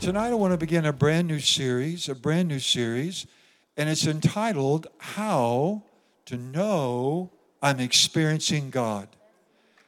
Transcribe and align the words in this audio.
Tonight, 0.00 0.28
I 0.28 0.34
want 0.34 0.52
to 0.52 0.58
begin 0.58 0.86
a 0.86 0.92
brand 0.92 1.26
new 1.26 1.40
series, 1.40 2.08
a 2.08 2.14
brand 2.14 2.46
new 2.46 2.60
series, 2.60 3.26
and 3.76 3.88
it's 3.88 4.06
entitled 4.06 4.86
How 4.98 5.82
to 6.26 6.36
Know 6.36 7.32
I'm 7.60 7.80
Experiencing 7.80 8.70
God. 8.70 9.08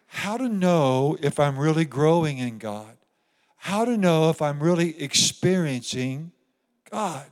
How 0.09 0.37
to 0.37 0.49
know 0.49 1.17
if 1.23 1.39
I'm 1.39 1.57
really 1.57 1.85
growing 1.85 2.39
in 2.39 2.59
God. 2.59 2.97
How 3.57 3.85
to 3.85 3.97
know 3.97 4.31
if 4.31 4.43
I'm 4.43 4.61
really 4.61 5.01
experiencing 5.01 6.33
God. 6.91 7.27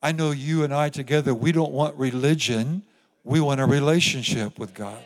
I 0.00 0.12
know 0.12 0.30
you 0.30 0.62
and 0.62 0.72
I 0.72 0.90
together, 0.90 1.34
we 1.34 1.50
don't 1.50 1.72
want 1.72 1.96
religion, 1.96 2.84
we 3.24 3.40
want 3.40 3.60
a 3.60 3.66
relationship 3.66 4.56
with 4.56 4.72
God. 4.72 5.02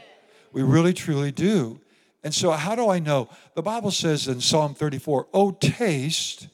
We 0.52 0.62
really, 0.62 0.92
truly 0.92 1.33
do. 1.33 1.80
And 2.22 2.34
so, 2.34 2.50
how 2.50 2.75
do 2.75 2.91
I 2.91 2.98
know? 2.98 3.30
The 3.55 3.62
Bible 3.62 3.92
says 3.92 4.28
in 4.28 4.42
Psalm 4.42 4.75
34, 4.75 5.28
Oh, 5.33 5.52
taste 5.52 6.48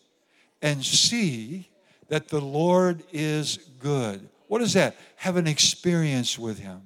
and 0.64 0.82
see 0.82 1.68
that 2.09 2.28
the 2.28 2.41
Lord 2.41 3.04
is 3.12 3.59
good. 3.78 4.30
What 4.48 4.62
is 4.62 4.73
that? 4.73 4.96
Have 5.16 5.37
an 5.37 5.46
experience 5.46 6.38
with 6.38 6.59
Him. 6.59 6.80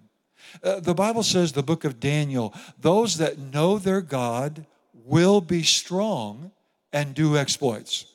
Uh, 0.64 0.80
the 0.80 0.94
Bible 0.94 1.22
says, 1.22 1.52
the 1.52 1.62
book 1.62 1.84
of 1.84 2.00
Daniel, 2.00 2.52
those 2.80 3.18
that 3.18 3.38
know 3.38 3.78
their 3.78 4.00
God 4.00 4.66
will 4.92 5.40
be 5.40 5.62
strong 5.62 6.50
and 6.92 7.14
do 7.14 7.36
exploits. 7.36 8.06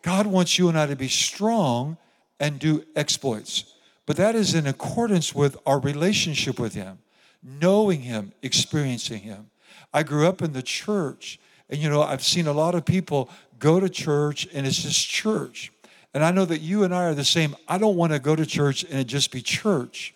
God 0.00 0.26
wants 0.26 0.58
you 0.58 0.70
and 0.70 0.78
I 0.78 0.86
to 0.86 0.96
be 0.96 1.08
strong 1.08 1.98
and 2.40 2.58
do 2.58 2.84
exploits. 2.96 3.74
But 4.06 4.16
that 4.16 4.34
is 4.34 4.54
in 4.54 4.66
accordance 4.66 5.34
with 5.34 5.58
our 5.66 5.78
relationship 5.78 6.58
with 6.58 6.72
Him, 6.72 7.00
knowing 7.42 8.00
Him, 8.00 8.32
experiencing 8.42 9.20
Him. 9.20 9.50
I 9.92 10.04
grew 10.04 10.26
up 10.26 10.40
in 10.40 10.54
the 10.54 10.62
church, 10.62 11.38
and 11.68 11.80
you 11.80 11.90
know, 11.90 12.02
I've 12.02 12.24
seen 12.24 12.46
a 12.46 12.52
lot 12.52 12.74
of 12.74 12.86
people 12.86 13.28
go 13.62 13.78
to 13.78 13.88
church 13.88 14.48
and 14.52 14.66
it's 14.66 14.82
just 14.82 15.08
church. 15.08 15.72
And 16.12 16.24
I 16.24 16.32
know 16.32 16.44
that 16.44 16.60
you 16.60 16.82
and 16.82 16.92
I 16.92 17.04
are 17.04 17.14
the 17.14 17.24
same. 17.24 17.54
I 17.68 17.78
don't 17.78 17.96
want 17.96 18.12
to 18.12 18.18
go 18.18 18.34
to 18.34 18.44
church 18.44 18.82
and 18.82 18.98
it 18.98 19.04
just 19.04 19.30
be 19.30 19.40
church. 19.40 20.14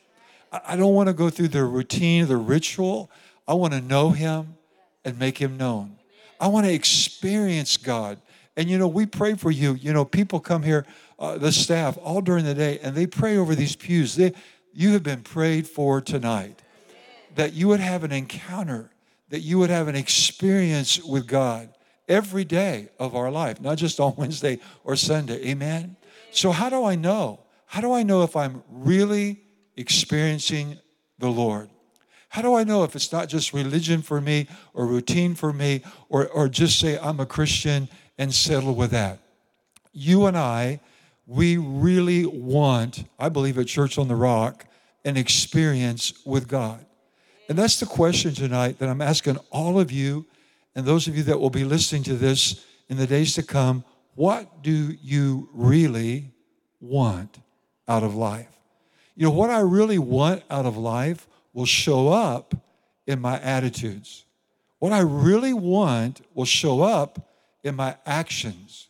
I 0.52 0.76
don't 0.76 0.94
want 0.94 1.08
to 1.08 1.12
go 1.12 1.30
through 1.30 1.48
the 1.48 1.64
routine, 1.64 2.26
the 2.26 2.36
ritual. 2.36 3.08
I 3.46 3.54
want 3.54 3.72
to 3.72 3.80
know 3.80 4.10
Him 4.10 4.56
and 5.04 5.18
make 5.18 5.38
Him 5.38 5.56
known. 5.56 5.96
I 6.40 6.48
want 6.48 6.66
to 6.66 6.72
experience 6.72 7.76
God. 7.76 8.18
And 8.56 8.68
you 8.68 8.78
know, 8.78 8.88
we 8.88 9.06
pray 9.06 9.34
for 9.34 9.50
you. 9.50 9.74
You 9.74 9.92
know, 9.92 10.04
people 10.04 10.40
come 10.40 10.62
here, 10.62 10.84
uh, 11.18 11.38
the 11.38 11.52
staff, 11.52 11.96
all 12.02 12.20
during 12.20 12.44
the 12.44 12.54
day, 12.54 12.78
and 12.82 12.94
they 12.96 13.06
pray 13.06 13.36
over 13.36 13.54
these 13.54 13.76
pews. 13.76 14.16
They, 14.16 14.32
you 14.72 14.92
have 14.92 15.02
been 15.02 15.22
prayed 15.22 15.68
for 15.68 16.00
tonight. 16.00 16.62
That 17.36 17.52
you 17.52 17.68
would 17.68 17.80
have 17.80 18.02
an 18.02 18.12
encounter, 18.12 18.90
that 19.28 19.40
you 19.40 19.58
would 19.58 19.70
have 19.70 19.88
an 19.88 19.96
experience 19.96 21.02
with 21.02 21.26
God 21.26 21.75
every 22.08 22.44
day 22.44 22.88
of 22.98 23.14
our 23.14 23.30
life, 23.30 23.60
not 23.60 23.78
just 23.78 24.00
on 24.00 24.14
Wednesday 24.18 24.58
or 24.84 24.96
Sunday. 24.96 25.48
Amen? 25.48 25.96
So, 26.30 26.52
how 26.52 26.68
do 26.68 26.84
I 26.84 26.94
know? 26.94 27.40
How 27.66 27.80
do 27.80 27.92
I 27.92 28.02
know 28.02 28.22
if 28.22 28.36
I'm 28.36 28.62
really 28.70 29.40
experiencing 29.76 30.78
the 31.18 31.28
Lord? 31.28 31.68
How 32.28 32.42
do 32.42 32.54
I 32.54 32.64
know 32.64 32.84
if 32.84 32.94
it's 32.94 33.12
not 33.12 33.28
just 33.28 33.52
religion 33.52 34.02
for 34.02 34.20
me 34.20 34.46
or 34.74 34.86
routine 34.86 35.34
for 35.34 35.52
me 35.52 35.82
or, 36.08 36.26
or 36.28 36.48
just 36.48 36.78
say 36.78 36.98
I'm 36.98 37.20
a 37.20 37.26
Christian 37.26 37.88
and 38.18 38.34
settle 38.34 38.74
with 38.74 38.90
that? 38.90 39.20
You 39.92 40.26
and 40.26 40.36
I, 40.36 40.80
we 41.26 41.56
really 41.56 42.26
want, 42.26 43.04
I 43.18 43.30
believe 43.30 43.58
at 43.58 43.66
Church 43.66 43.98
on 43.98 44.08
the 44.08 44.16
Rock, 44.16 44.66
an 45.04 45.16
experience 45.16 46.12
with 46.24 46.46
God. 46.46 46.84
And 47.48 47.56
that's 47.56 47.80
the 47.80 47.86
question 47.86 48.34
tonight 48.34 48.78
that 48.80 48.88
I'm 48.88 49.00
asking 49.00 49.38
all 49.50 49.78
of 49.80 49.90
you 49.90 50.26
and 50.76 50.84
those 50.84 51.08
of 51.08 51.16
you 51.16 51.22
that 51.24 51.40
will 51.40 51.50
be 51.50 51.64
listening 51.64 52.02
to 52.04 52.14
this 52.14 52.64
in 52.88 52.98
the 52.98 53.06
days 53.06 53.34
to 53.34 53.42
come. 53.42 53.82
What 54.14 54.62
do 54.62 54.94
you 55.02 55.48
really 55.52 56.30
want 56.80 57.38
out 57.88 58.04
of 58.04 58.14
life? 58.14 58.56
You 59.16 59.26
know, 59.26 59.32
what 59.32 59.48
I 59.48 59.60
really 59.60 59.98
want 59.98 60.42
out 60.50 60.66
of 60.66 60.76
life 60.76 61.26
will 61.54 61.64
show 61.64 62.08
up 62.08 62.54
in 63.06 63.20
my 63.20 63.40
attitudes. 63.40 64.26
What 64.78 64.92
I 64.92 65.00
really 65.00 65.54
want 65.54 66.20
will 66.34 66.44
show 66.44 66.82
up 66.82 67.26
in 67.64 67.74
my 67.74 67.96
actions. 68.04 68.88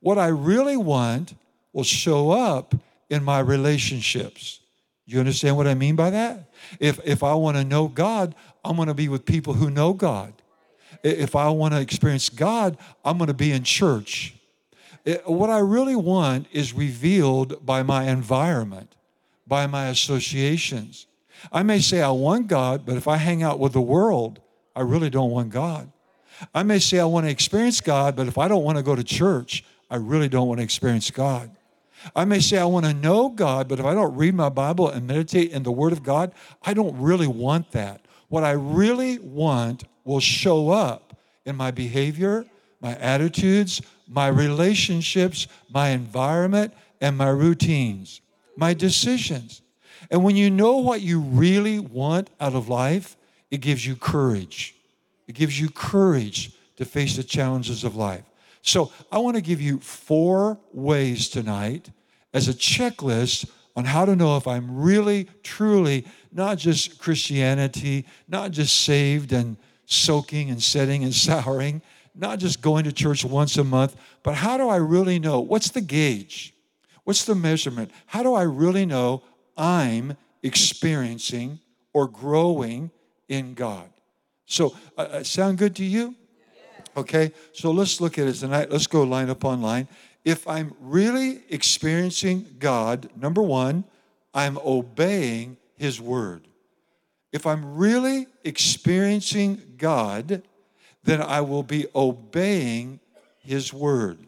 What 0.00 0.16
I 0.16 0.28
really 0.28 0.78
want 0.78 1.34
will 1.74 1.84
show 1.84 2.30
up 2.30 2.74
in 3.10 3.22
my 3.22 3.40
relationships. 3.40 4.60
You 5.04 5.20
understand 5.20 5.58
what 5.58 5.66
I 5.66 5.74
mean 5.74 5.96
by 5.96 6.10
that? 6.10 6.50
If, 6.80 6.98
if 7.04 7.22
I 7.22 7.34
want 7.34 7.58
to 7.58 7.64
know 7.64 7.88
God, 7.88 8.34
I'm 8.64 8.76
going 8.76 8.88
to 8.88 8.94
be 8.94 9.08
with 9.08 9.26
people 9.26 9.52
who 9.52 9.68
know 9.70 9.92
God. 9.92 10.32
If 11.02 11.36
I 11.36 11.48
want 11.48 11.74
to 11.74 11.80
experience 11.80 12.28
God, 12.28 12.76
I'm 13.04 13.18
going 13.18 13.28
to 13.28 13.34
be 13.34 13.52
in 13.52 13.62
church. 13.62 14.34
What 15.24 15.50
I 15.50 15.58
really 15.58 15.96
want 15.96 16.48
is 16.52 16.72
revealed 16.72 17.64
by 17.64 17.82
my 17.82 18.04
environment 18.10 18.96
by 19.46 19.66
my 19.66 19.86
associations. 19.88 21.06
I 21.52 21.62
may 21.62 21.78
say 21.78 22.02
I 22.02 22.10
want 22.10 22.48
God, 22.48 22.84
but 22.84 22.96
if 22.96 23.06
I 23.06 23.16
hang 23.16 23.42
out 23.42 23.58
with 23.58 23.72
the 23.72 23.80
world, 23.80 24.40
I 24.74 24.80
really 24.80 25.10
don't 25.10 25.30
want 25.30 25.50
God. 25.50 25.92
I 26.54 26.62
may 26.62 26.78
say 26.78 26.98
I 26.98 27.04
want 27.04 27.26
to 27.26 27.30
experience 27.30 27.80
God, 27.80 28.16
but 28.16 28.26
if 28.26 28.36
I 28.36 28.48
don't 28.48 28.64
want 28.64 28.76
to 28.76 28.82
go 28.82 28.94
to 28.96 29.04
church, 29.04 29.64
I 29.90 29.96
really 29.96 30.28
don't 30.28 30.48
want 30.48 30.58
to 30.58 30.64
experience 30.64 31.10
God. 31.10 31.50
I 32.14 32.24
may 32.24 32.40
say 32.40 32.58
I 32.58 32.64
want 32.64 32.84
to 32.86 32.94
know 32.94 33.28
God, 33.28 33.68
but 33.68 33.78
if 33.78 33.86
I 33.86 33.94
don't 33.94 34.14
read 34.16 34.34
my 34.34 34.48
Bible 34.48 34.88
and 34.88 35.06
meditate 35.06 35.52
in 35.52 35.62
the 35.62 35.72
Word 35.72 35.92
of 35.92 36.02
God, 36.02 36.32
I 36.62 36.74
don't 36.74 36.96
really 37.00 37.26
want 37.26 37.72
that. 37.72 38.05
What 38.28 38.44
I 38.44 38.52
really 38.52 39.18
want 39.18 39.84
will 40.04 40.20
show 40.20 40.70
up 40.70 41.16
in 41.44 41.56
my 41.56 41.70
behavior, 41.70 42.44
my 42.80 42.96
attitudes, 42.96 43.82
my 44.08 44.28
relationships, 44.28 45.46
my 45.70 45.88
environment, 45.88 46.74
and 47.00 47.16
my 47.16 47.28
routines 47.28 48.20
my 48.56 48.74
decisions. 48.74 49.62
And 50.10 50.24
when 50.24 50.36
you 50.36 50.50
know 50.50 50.78
what 50.78 51.02
you 51.02 51.20
really 51.20 51.78
want 51.78 52.30
out 52.40 52.54
of 52.54 52.68
life, 52.68 53.16
it 53.50 53.58
gives 53.58 53.86
you 53.86 53.96
courage. 53.96 54.74
It 55.28 55.34
gives 55.34 55.60
you 55.60 55.68
courage 55.68 56.52
to 56.76 56.84
face 56.84 57.16
the 57.16 57.24
challenges 57.24 57.84
of 57.84 57.96
life. 57.96 58.24
So, 58.62 58.92
I 59.12 59.18
want 59.18 59.36
to 59.36 59.42
give 59.42 59.60
you 59.60 59.78
four 59.78 60.58
ways 60.72 61.28
tonight 61.28 61.90
as 62.34 62.48
a 62.48 62.52
checklist 62.52 63.48
on 63.76 63.84
how 63.84 64.06
to 64.06 64.16
know 64.16 64.36
if 64.36 64.48
I'm 64.48 64.80
really, 64.80 65.28
truly 65.42 66.06
not 66.32 66.58
just 66.58 66.98
Christianity, 66.98 68.06
not 68.26 68.50
just 68.50 68.84
saved 68.84 69.32
and 69.32 69.56
soaking 69.84 70.50
and 70.50 70.62
setting 70.62 71.04
and 71.04 71.14
souring, 71.14 71.82
not 72.14 72.38
just 72.38 72.62
going 72.62 72.84
to 72.84 72.92
church 72.92 73.24
once 73.24 73.56
a 73.58 73.64
month, 73.64 73.94
but 74.22 74.34
how 74.34 74.56
do 74.56 74.68
I 74.68 74.76
really 74.76 75.18
know? 75.18 75.40
What's 75.40 75.70
the 75.70 75.82
gauge? 75.82 76.54
What's 77.04 77.24
the 77.24 77.34
measurement? 77.34 77.90
How 78.06 78.22
do 78.22 78.34
I 78.34 78.42
really 78.42 78.86
know 78.86 79.22
I'm 79.56 80.16
experiencing 80.42 81.60
or 81.92 82.08
growing 82.08 82.90
in 83.28 83.54
God? 83.54 83.90
So, 84.46 84.74
uh, 84.96 85.02
uh, 85.02 85.22
sound 85.22 85.58
good 85.58 85.76
to 85.76 85.84
you? 85.84 86.14
Okay, 86.96 87.32
so 87.52 87.72
let's 87.72 88.00
look 88.00 88.18
at 88.18 88.26
it 88.26 88.34
tonight. 88.34 88.70
Let's 88.70 88.86
go 88.86 89.02
line 89.02 89.28
upon 89.28 89.60
line. 89.60 89.86
If 90.26 90.48
I'm 90.48 90.74
really 90.80 91.44
experiencing 91.50 92.56
God, 92.58 93.08
number 93.14 93.40
one, 93.40 93.84
I'm 94.34 94.58
obeying 94.58 95.56
His 95.76 96.00
word. 96.00 96.48
If 97.32 97.46
I'm 97.46 97.76
really 97.76 98.26
experiencing 98.42 99.62
God, 99.78 100.42
then 101.04 101.22
I 101.22 101.42
will 101.42 101.62
be 101.62 101.86
obeying 101.94 102.98
His 103.38 103.72
word. 103.72 104.18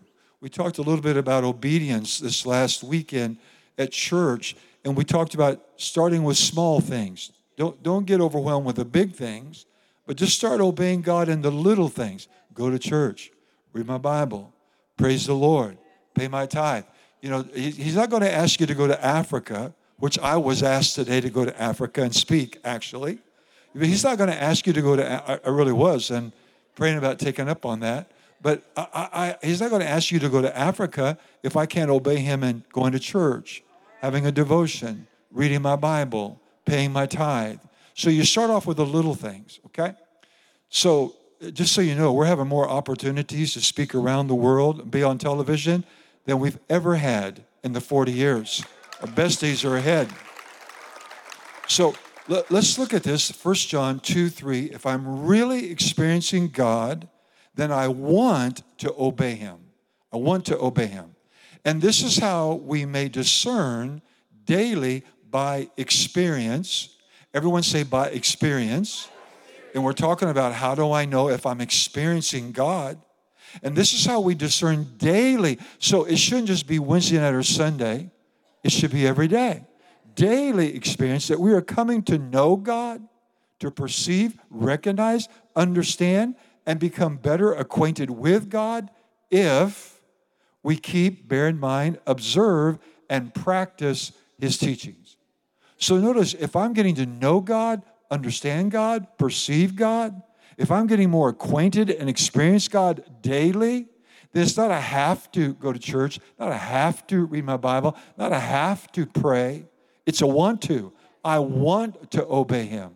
We 0.41 0.49
talked 0.49 0.79
a 0.79 0.83
little 0.83 1.03
bit 1.03 1.17
about 1.17 1.43
obedience 1.43 2.21
this 2.21 2.47
last 2.47 2.85
weekend 2.85 3.39
at 3.77 3.91
church, 3.91 4.55
and 4.85 4.97
we 4.97 5.03
talked 5.03 5.35
about 5.35 5.61
starting 5.79 6.23
with 6.23 6.37
small 6.37 6.81
things. 6.81 7.33
Don't, 7.57 7.83
don't 7.83 8.07
get 8.07 8.21
overwhelmed 8.21 8.67
with 8.67 8.77
the 8.77 8.85
big 8.85 9.17
things, 9.17 9.67
but 10.07 10.17
just 10.17 10.37
start 10.37 10.61
obeying 10.61 11.03
God 11.03 11.29
in 11.29 11.43
the 11.43 11.51
little 11.51 11.89
things. 11.89 12.29
Go 12.55 12.71
to 12.71 12.79
church, 12.79 13.33
read 13.73 13.89
my 13.89 13.99
Bible, 13.99 14.53
praise 14.97 15.27
the 15.27 15.35
Lord, 15.35 15.77
pay 16.19 16.29
my 16.29 16.47
tithe. 16.47 16.85
You 17.23 17.31
know, 17.31 17.43
he's 17.55 17.97
not 17.97 18.11
going 18.11 18.23
to 18.23 18.33
ask 18.33 18.61
you 18.61 18.67
to 18.67 18.75
go 18.75 18.87
to 18.87 19.05
Africa, 19.05 19.73
which 19.99 20.19
I 20.19 20.37
was 20.37 20.63
asked 20.63 20.95
today 20.95 21.21
to 21.21 21.31
go 21.31 21.45
to 21.45 21.61
Africa 21.61 22.03
and 22.03 22.15
speak, 22.15 22.59
actually. 22.65 23.19
He's 23.75 24.05
not 24.05 24.19
going 24.19 24.31
to 24.31 24.43
ask 24.43 24.67
you 24.67 24.73
to 24.73 24.83
go 24.83 24.97
to, 24.97 25.05
I 25.47 25.49
really 25.49 25.73
was, 25.73 26.11
and 26.11 26.33
praying 26.75 26.99
about 26.99 27.19
taking 27.19 27.49
up 27.49 27.67
on 27.67 27.81
that. 27.81 28.11
But 28.41 28.63
I, 28.77 28.87
I, 29.43 29.47
he's 29.47 29.61
not 29.61 29.71
going 29.71 29.83
to 29.83 29.89
ask 29.89 30.13
you 30.13 30.21
to 30.21 30.29
go 30.29 30.41
to 30.41 30.57
Africa 30.57 31.19
if 31.43 31.57
I 31.57 31.67
can't 31.67 31.91
obey 31.91 32.19
him 32.19 32.43
and 32.45 32.63
going 32.71 32.93
to 32.93 33.01
church. 33.01 33.63
having 34.01 34.27
a 34.27 34.33
devotion, 34.33 35.07
reading 35.31 35.63
my 35.63 35.77
Bible, 35.77 36.41
paying 36.65 36.93
my 36.93 37.07
tithe. 37.07 37.59
So 37.95 38.11
you 38.11 38.25
start 38.25 38.51
off 38.51 38.67
with 38.67 38.77
the 38.77 38.87
little 38.87 39.15
things, 39.15 39.59
okay? 39.67 39.95
So 40.69 41.17
just 41.53 41.75
so 41.75 41.81
you 41.81 41.95
know, 41.95 42.13
we're 42.13 42.27
having 42.27 42.47
more 42.47 42.69
opportunities 42.69 43.55
to 43.55 43.61
speak 43.61 43.95
around 43.95 44.29
the 44.29 44.35
world, 44.35 44.91
be 44.91 45.03
on 45.03 45.19
television 45.19 45.85
than 46.29 46.39
we've 46.41 46.59
ever 46.69 46.97
had 46.97 47.43
in 47.65 47.73
the 47.73 47.81
40 47.81 48.13
years. 48.13 48.63
Our 49.01 49.07
best 49.07 49.41
days 49.41 49.65
are 49.65 49.79
ahead. 49.79 50.11
So 51.69 51.95
let, 52.29 52.53
us 52.53 52.79
look 52.79 52.93
at 52.93 53.03
this 53.03 53.31
1 53.31 53.55
John 53.55 53.99
2 53.99 54.29
3. 54.29 54.67
If 54.67 54.85
I'm 54.85 55.25
really 55.25 55.71
experiencing 55.71 56.49
God, 56.49 57.09
then 57.55 57.73
I 57.73 57.89
want 57.89 58.63
to 58.77 58.95
obey 58.99 59.37
Him. 59.37 59.57
I 60.13 60.19
want 60.19 60.45
to 60.47 60.59
obey 60.59 60.89
Him. 60.89 61.17
And 61.65 61.81
this 61.81 62.03
is 62.03 62.19
how 62.19 62.61
we 62.63 62.85
may 62.85 63.09
discern 63.09 64.03
daily 64.45 65.05
by 65.31 65.71
experience. 65.79 66.95
Everyone 67.33 67.63
say 67.63 67.85
by 67.85 68.09
experience. 68.09 69.09
And 69.75 69.83
we're 69.83 69.95
talking 69.95 70.29
about 70.29 70.53
how 70.53 70.75
do 70.75 70.93
I 70.93 71.07
know 71.07 71.31
if 71.31 71.47
I'm 71.47 71.63
experiencing 71.63 72.53
God? 72.53 72.99
And 73.63 73.77
this 73.77 73.93
is 73.93 74.05
how 74.05 74.21
we 74.21 74.35
discern 74.35 74.97
daily. 74.97 75.59
So 75.79 76.05
it 76.05 76.19
shouldn't 76.19 76.49
just 76.49 76.67
be 76.67 76.79
Wednesday 76.79 77.19
night 77.19 77.35
or 77.35 77.43
Sunday, 77.43 78.11
it 78.65 78.73
should 78.73 78.91
be 78.91 79.07
every 79.07 79.29
day. 79.29 79.65
Daily 80.15 80.75
experience 80.75 81.29
that 81.29 81.39
we 81.39 81.53
are 81.53 81.61
coming 81.61 82.03
to 82.05 82.19
know 82.19 82.57
God, 82.57 83.07
to 83.61 83.71
perceive, 83.71 84.39
recognize, 84.51 85.29
understand, 85.55 86.35
and 86.67 86.79
become 86.79 87.17
better 87.17 87.53
acquainted 87.53 88.11
with 88.11 88.51
God 88.51 88.91
if 89.31 90.01
we 90.63 90.77
keep, 90.77 91.29
bear 91.29 91.49
in 91.49 91.59
mind, 91.59 91.99
observe, 92.07 92.79
and 93.09 93.33
practice 93.33 94.13
His 94.39 94.59
teachings. 94.59 95.17
So 95.79 95.99
notice 95.99 96.35
if 96.35 96.57
I'm 96.57 96.73
getting 96.73 96.97
to 96.97 97.07
know 97.07 97.41
God, 97.41 97.83
understand 98.11 98.71
God, 98.71 99.07
perceive 99.19 99.77
God, 99.77 100.21
if 100.59 100.73
I'm 100.73 100.87
getting 100.89 101.09
more 101.09 101.31
acquainted 101.31 101.89
and 101.89 102.11
experience 102.11 102.69
God 102.69 103.05
daily, 103.23 103.87
then 104.33 104.43
it's 104.43 104.57
not 104.57 104.71
a 104.71 104.81
have 104.81 105.31
to 105.33 105.55
go 105.55 105.73
to 105.73 105.79
church, 105.79 106.19
not 106.39 106.51
a 106.51 106.57
have 106.57 107.07
to 107.07 107.25
read 107.25 107.45
my 107.45 107.57
Bible, 107.57 107.97
not 108.19 108.33
a 108.33 108.39
have 108.39 108.91
to 108.93 109.07
pray. 109.07 109.65
It's 110.05 110.21
a 110.21 110.27
want 110.27 110.61
to. 110.63 110.93
I 111.25 111.39
want 111.39 112.11
to 112.11 112.27
obey 112.27 112.67
Him. 112.67 112.91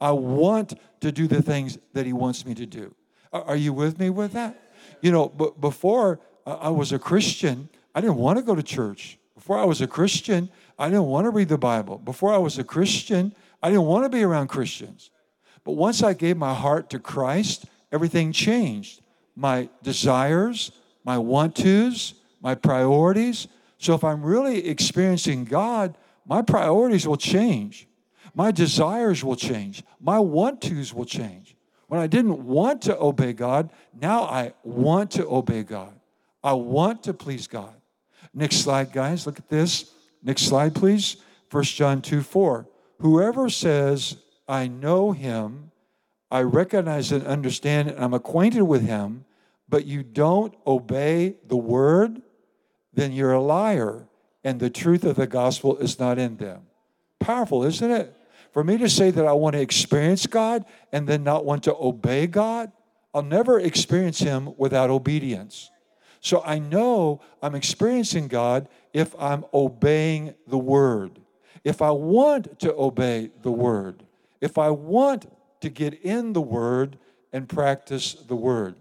I 0.00 0.10
want 0.10 0.74
to 1.00 1.12
do 1.12 1.26
the 1.26 1.40
things 1.40 1.78
that 1.92 2.04
He 2.04 2.12
wants 2.12 2.44
me 2.44 2.54
to 2.54 2.66
do. 2.66 2.94
Are 3.32 3.56
you 3.56 3.72
with 3.72 3.98
me 3.98 4.10
with 4.10 4.32
that? 4.32 4.72
You 5.00 5.12
know, 5.12 5.28
but 5.28 5.60
before 5.60 6.20
uh, 6.46 6.58
I 6.60 6.68
was 6.68 6.92
a 6.92 6.98
Christian, 6.98 7.68
I 7.94 8.00
didn't 8.00 8.16
want 8.16 8.38
to 8.38 8.44
go 8.44 8.54
to 8.54 8.62
church. 8.62 9.18
Before 9.34 9.58
I 9.58 9.64
was 9.64 9.80
a 9.80 9.86
Christian, 9.86 10.50
I 10.78 10.88
didn't 10.88 11.06
want 11.06 11.26
to 11.26 11.30
read 11.30 11.48
the 11.48 11.58
Bible. 11.58 11.98
Before 11.98 12.32
I 12.32 12.38
was 12.38 12.58
a 12.58 12.64
Christian, 12.64 13.34
I 13.62 13.70
didn't 13.70 13.86
want 13.86 14.04
to 14.04 14.08
be 14.08 14.22
around 14.22 14.48
Christians. 14.48 15.10
But 15.64 15.72
once 15.72 16.02
I 16.02 16.12
gave 16.12 16.36
my 16.36 16.54
heart 16.54 16.90
to 16.90 16.98
Christ, 16.98 17.64
everything 17.90 18.32
changed. 18.32 19.00
My 19.34 19.68
desires, 19.82 20.72
my 21.04 21.18
want 21.18 21.56
tos, 21.56 22.14
my 22.40 22.54
priorities. 22.54 23.48
So 23.78 23.94
if 23.94 24.04
I'm 24.04 24.22
really 24.22 24.68
experiencing 24.68 25.44
God, 25.44 25.96
my 26.26 26.42
priorities 26.42 27.08
will 27.08 27.16
change. 27.16 27.88
My 28.34 28.50
desires 28.50 29.24
will 29.24 29.36
change. 29.36 29.82
My 30.00 30.18
want 30.18 30.60
tos 30.60 30.92
will 30.92 31.04
change. 31.04 31.56
When 31.86 32.00
I 32.00 32.06
didn't 32.06 32.44
want 32.44 32.82
to 32.82 32.98
obey 32.98 33.32
God, 33.32 33.70
now 33.98 34.22
I 34.22 34.52
want 34.62 35.10
to 35.12 35.26
obey 35.26 35.62
God. 35.62 35.94
I 36.42 36.52
want 36.52 37.02
to 37.04 37.14
please 37.14 37.46
God. 37.46 37.74
Next 38.32 38.56
slide, 38.56 38.92
guys. 38.92 39.26
Look 39.26 39.38
at 39.38 39.48
this. 39.48 39.92
Next 40.22 40.42
slide, 40.42 40.74
please. 40.74 41.16
1 41.50 41.62
John 41.64 42.02
2 42.02 42.22
4. 42.22 42.66
Whoever 42.98 43.48
says, 43.48 44.16
I 44.46 44.68
know 44.68 45.12
him, 45.12 45.70
I 46.30 46.42
recognize 46.42 47.12
and 47.12 47.26
understand, 47.26 47.90
and 47.90 48.02
I'm 48.02 48.14
acquainted 48.14 48.62
with 48.62 48.86
him, 48.86 49.24
but 49.68 49.86
you 49.86 50.02
don't 50.02 50.54
obey 50.66 51.36
the 51.46 51.56
word, 51.56 52.22
then 52.92 53.12
you're 53.12 53.32
a 53.32 53.40
liar, 53.40 54.06
and 54.42 54.60
the 54.60 54.70
truth 54.70 55.04
of 55.04 55.16
the 55.16 55.26
gospel 55.26 55.76
is 55.78 55.98
not 55.98 56.18
in 56.18 56.36
them. 56.36 56.62
Powerful, 57.18 57.64
isn't 57.64 57.90
it? 57.90 58.14
For 58.52 58.62
me 58.62 58.76
to 58.78 58.88
say 58.88 59.10
that 59.10 59.26
I 59.26 59.32
want 59.32 59.54
to 59.54 59.60
experience 59.60 60.26
God 60.26 60.64
and 60.92 61.08
then 61.08 61.24
not 61.24 61.44
want 61.44 61.64
to 61.64 61.74
obey 61.74 62.26
God, 62.26 62.70
I'll 63.12 63.22
never 63.22 63.58
experience 63.58 64.18
Him 64.18 64.54
without 64.56 64.90
obedience. 64.90 65.70
So 66.20 66.42
I 66.44 66.58
know 66.58 67.20
I'm 67.42 67.54
experiencing 67.54 68.28
God 68.28 68.68
if 68.92 69.14
I'm 69.18 69.44
obeying 69.52 70.34
the 70.46 70.58
Word 70.58 71.20
if 71.64 71.80
I 71.80 71.90
want 71.90 72.60
to 72.60 72.74
obey 72.74 73.30
the 73.42 73.50
word, 73.50 74.03
if 74.44 74.58
I 74.58 74.68
want 74.68 75.26
to 75.62 75.70
get 75.70 75.94
in 76.02 76.34
the 76.34 76.40
word 76.42 76.98
and 77.32 77.48
practice 77.48 78.12
the 78.12 78.36
word. 78.36 78.76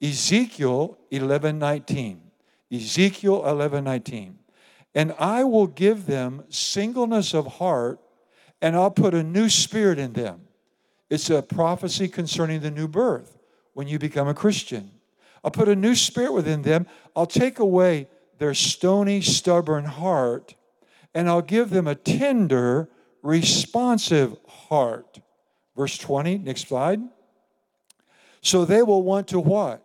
Ezekiel 0.00 0.96
11:19. 1.10 2.20
Ezekiel 2.72 3.42
11:19. 3.42 4.38
And 4.94 5.14
I 5.18 5.44
will 5.44 5.66
give 5.66 6.06
them 6.06 6.44
singleness 6.48 7.34
of 7.34 7.46
heart 7.58 8.00
and 8.62 8.74
I'll 8.74 8.90
put 8.90 9.12
a 9.12 9.22
new 9.22 9.50
spirit 9.50 9.98
in 9.98 10.14
them. 10.14 10.48
It's 11.10 11.28
a 11.28 11.42
prophecy 11.42 12.08
concerning 12.08 12.60
the 12.60 12.70
new 12.70 12.88
birth 12.88 13.38
when 13.74 13.88
you 13.88 13.98
become 13.98 14.28
a 14.28 14.34
Christian. 14.34 14.92
I'll 15.44 15.50
put 15.50 15.68
a 15.68 15.76
new 15.76 15.94
spirit 15.94 16.32
within 16.32 16.62
them. 16.62 16.86
I'll 17.14 17.26
take 17.26 17.58
away 17.58 18.08
their 18.38 18.54
stony, 18.54 19.20
stubborn 19.20 19.84
heart 19.84 20.54
and 21.14 21.28
I'll 21.28 21.42
give 21.42 21.68
them 21.68 21.86
a 21.86 21.94
tender, 21.94 22.88
responsive 23.22 24.36
heart. 24.46 25.20
Verse 25.76 25.96
20, 25.98 26.38
next 26.38 26.68
slide. 26.68 27.00
So 28.42 28.64
they 28.64 28.82
will 28.82 29.02
want 29.02 29.28
to 29.28 29.40
what? 29.40 29.82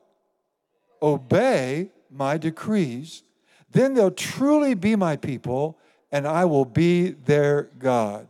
Obey 1.01 1.91
my 2.09 2.37
decrees. 2.37 3.23
Then 3.71 3.93
they'll 3.93 4.11
truly 4.11 4.73
be 4.73 4.95
my 4.95 5.15
people, 5.15 5.77
and 6.11 6.27
I 6.27 6.45
will 6.45 6.65
be 6.65 7.09
their 7.09 7.69
God. 7.77 8.27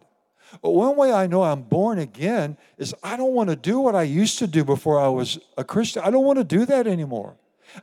But 0.62 0.72
one 0.72 0.96
way 0.96 1.12
I 1.12 1.28
know 1.28 1.44
I'm 1.44 1.62
born 1.62 2.00
again 2.00 2.58
is 2.78 2.94
I 3.04 3.18
don't 3.18 3.34
want 3.34 3.50
to 3.50 3.56
do 3.56 3.80
what 3.80 3.96
I 3.96 4.04
used 4.04 4.40
to 4.40 4.48
do 4.48 4.64
before 4.64 5.00
I 5.00 5.08
was 5.08 5.40
a 5.58 5.64
Christian. 5.64 6.04
I 6.04 6.12
don't 6.12 6.26
want 6.26 6.40
to 6.40 6.44
do 6.44 6.66
that 6.66 6.88
anymore. 6.88 7.36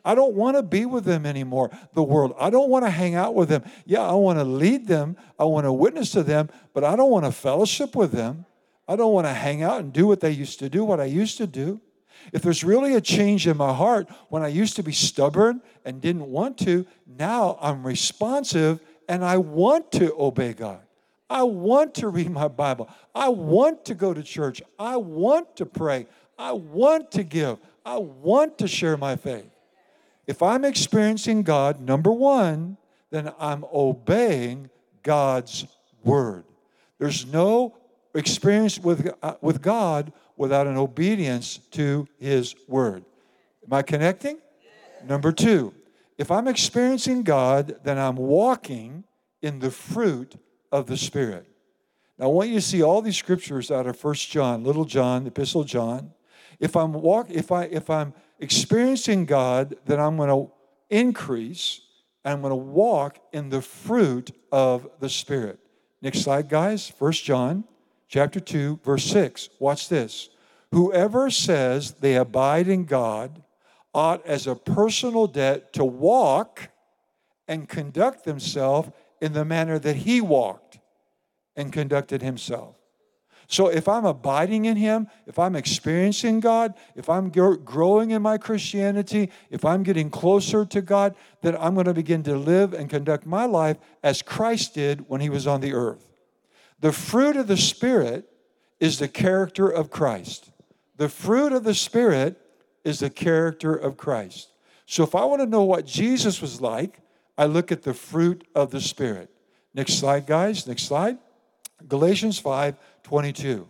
I 0.05 0.15
don't 0.15 0.35
want 0.35 0.57
to 0.57 0.63
be 0.63 0.87
with 0.87 1.05
them 1.05 1.27
anymore, 1.27 1.71
the 1.95 2.03
world. 2.03 2.35
I 2.39 2.51
don't 2.51 2.71
want 2.71 2.85
to 2.85 2.91
hang 2.91 3.15
out 3.15 3.35
with 3.35 3.49
them. 3.49 3.63
Yeah, 3.85 4.03
I 4.03 4.15
want 4.15 4.39
to 4.39 4.45
lead 4.45 4.87
them, 4.87 5.17
I 5.39 5.45
want 5.45 5.65
to 5.65 5.73
witness 5.73 6.11
to 6.13 6.23
them, 6.23 6.49
but 6.73 6.85
I 6.85 6.97
don't 6.97 7.11
want 7.11 7.25
to 7.25 7.33
fellowship 7.33 7.95
with 7.95 8.13
them. 8.13 8.47
I 8.87 8.97
don't 8.97 9.13
want 9.13 9.27
to 9.27 9.33
hang 9.33 9.63
out 9.63 9.81
and 9.81 9.93
do 9.93 10.07
what 10.07 10.21
they 10.21 10.31
used 10.31 10.59
to 10.59 10.69
do, 10.69 10.85
what 10.85 11.01
I 11.01 11.07
used 11.07 11.39
to 11.39 11.47
do. 11.47 11.81
If 12.33 12.43
there's 12.43 12.65
really 12.65 12.95
a 12.95 13.01
change 13.01 13.47
in 13.47 13.57
my 13.57 13.73
heart, 13.73 14.09
when 14.29 14.43
I 14.43 14.49
used 14.49 14.77
to 14.77 14.83
be 14.83 14.93
stubborn 14.93 15.63
and 15.85 16.01
didn't 16.01 16.27
want 16.27 16.59
to, 16.59 16.87
now 17.07 17.59
I'm 17.61 17.87
responsive 17.87 18.81
and 19.09 19.25
I 19.25 19.39
want 19.39 19.93
to 19.93 20.15
obey 20.19 20.53
God. 20.53 20.81
I 21.29 21.43
want 21.43 21.95
to 21.97 22.09
read 22.09 22.31
my 22.31 22.49
Bible. 22.49 22.89
I 23.15 23.29
want 23.29 23.87
to 23.87 23.95
go 23.95 24.15
to 24.15 24.23
church. 24.23 24.63
I 24.79 24.97
want 24.97 25.57
to 25.57 25.67
pray. 25.67 26.07
I 26.39 26.53
want 26.53 27.11
to 27.13 27.23
give. 27.23 27.59
I 27.85 27.99
want 27.99 28.59
to 28.59 28.69
share 28.69 28.97
my 28.97 29.17
faith. 29.17 29.51
If 30.27 30.43
I'm 30.43 30.65
experiencing 30.65 31.43
God, 31.43 31.81
number 31.81 32.11
one, 32.11 32.77
then 33.11 33.33
I'm 33.39 33.65
obeying 33.73 34.71
God's 35.03 35.67
word. 36.03 36.45
There's 36.99 37.27
no 37.27 37.77
experience 38.15 38.79
with, 38.79 39.13
uh, 39.23 39.35
with 39.41 39.61
God 39.61 40.13
without 40.37 40.67
an 40.67 40.77
obedience 40.77 41.59
to 41.73 42.09
his 42.19 42.55
word. 42.67 43.05
Am 43.67 43.73
I 43.73 43.83
connecting? 43.83 44.39
Number 45.07 45.33
two, 45.33 45.75
if 46.17 46.31
I'm 46.31 46.49
experiencing 46.49 47.23
God, 47.23 47.77
then 47.85 47.99
I'm 47.99 48.17
walking 48.17 49.05
in 49.43 49.59
the 49.59 49.71
fruit 49.71 50.37
of 50.73 50.87
the 50.87 50.97
Spirit. 50.97 51.47
Now, 52.19 52.27
I 52.27 52.29
want 52.29 52.49
you 52.49 52.55
to 52.57 52.61
see 52.61 52.83
all 52.83 53.03
these 53.03 53.17
scriptures 53.17 53.71
out 53.71 53.87
of 53.87 53.97
First 53.97 54.31
John, 54.31 54.65
Little 54.65 54.85
John, 54.85 55.27
Epistle 55.27 55.65
John. 55.65 56.13
If 56.61 56.77
I'm 56.77 56.93
walk, 56.93 57.31
if 57.31 57.51
I 57.51 57.65
if 57.65 57.91
I'm 57.91 58.15
experiencing 58.39 59.27
God 59.27 59.77
that 59.87 59.99
I'm 59.99 60.17
going 60.17 60.29
to 60.29 60.53
increase 60.91 61.81
and 62.25 62.35
I'm 62.35 62.41
going 62.41 62.51
to 62.51 62.57
walk 62.57 63.19
in 63.33 63.51
the 63.51 63.63
fruit 63.63 64.31
of 64.51 64.89
the 65.01 65.09
Spirit. 65.09 65.59
Next 66.01 66.21
slide, 66.21 66.49
guys. 66.49 66.89
First 66.89 67.25
John 67.25 67.65
chapter 68.09 68.41
2, 68.41 68.81
verse 68.85 69.05
6. 69.05 69.51
Watch 69.59 69.89
this. 69.89 70.31
Whoever 70.73 71.31
says 71.31 71.93
they 72.01 72.17
abide 72.17 72.69
in 72.69 72.85
God 72.85 73.43
ought 73.93 74.27
as 74.27 74.47
a 74.47 74.57
personal 74.57 75.27
debt 75.27 75.73
to 75.75 75.85
walk 75.85 76.71
and 77.47 77.69
conduct 77.69 78.25
themselves 78.25 78.91
in 79.21 79.33
the 79.33 79.45
manner 79.45 79.79
that 79.79 79.97
he 79.97 80.21
walked 80.21 80.79
and 81.57 81.73
conducted 81.73 82.23
himself. 82.23 82.75
So 83.47 83.69
if 83.69 83.89
I'm 83.89 84.05
abiding 84.05 84.65
in 84.65 84.77
Him, 84.77 85.09
if 85.27 85.39
I'm 85.39 85.55
experiencing 85.55 86.41
God, 86.41 86.75
if 86.95 87.09
I'm 87.09 87.31
growing 87.31 88.11
in 88.11 88.23
my 88.23 88.39
Christianity, 88.39 89.31
if 89.51 89.65
I'm 89.65 89.83
getting 89.83 90.11
closer 90.11 90.65
to 90.65 90.81
God, 90.81 91.15
then 91.43 91.57
I'm 91.59 91.75
going 91.75 91.87
to 91.87 91.95
begin 91.95 92.23
to 92.25 92.37
live 92.37 92.73
and 92.73 92.89
conduct 92.89 93.27
my 93.27 93.45
life 93.45 93.77
as 94.03 94.23
Christ 94.23 94.75
did 94.75 95.09
when 95.09 95.21
He 95.21 95.29
was 95.29 95.47
on 95.47 95.61
the 95.61 95.75
earth. 95.75 96.07
The 96.81 96.93
fruit 96.93 97.37
of 97.37 97.47
the 97.47 97.57
Spirit 97.57 98.29
is 98.81 98.99
the 98.99 99.09
character 99.09 99.69
of 99.69 99.91
Christ. 99.91 100.51
The 100.97 101.09
fruit 101.09 101.53
of 101.53 101.65
the 101.65 101.75
Spirit 101.75 102.41
is 102.85 103.01
the 103.01 103.11
character 103.11 103.75
of 103.75 103.97
Christ. 103.97 104.49
So 104.87 105.03
if 105.03 105.15
I 105.15 105.25
want 105.25 105.41
to 105.41 105.47
know 105.47 105.65
what 105.65 105.87
Jesus 105.87 106.41
was 106.41 106.61
like, 106.61 107.01
I 107.37 107.47
look 107.47 107.73
at 107.73 107.83
the 107.83 107.95
fruit 107.95 108.47
of 108.55 108.71
the 108.71 108.81
Spirit. 108.81 109.31
Next 109.73 109.95
slide, 109.95 110.27
guys. 110.27 110.67
Next 110.67 110.85
slide. 110.85 111.19
Galatians 111.89 112.39
5 112.39 112.77
22. 113.03 113.69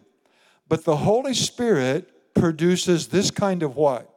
But 0.69 0.85
the 0.85 0.97
Holy 0.97 1.35
Spirit 1.35 2.35
produces 2.35 3.09
this 3.09 3.31
kind 3.31 3.63
of 3.63 3.77
what? 3.77 4.11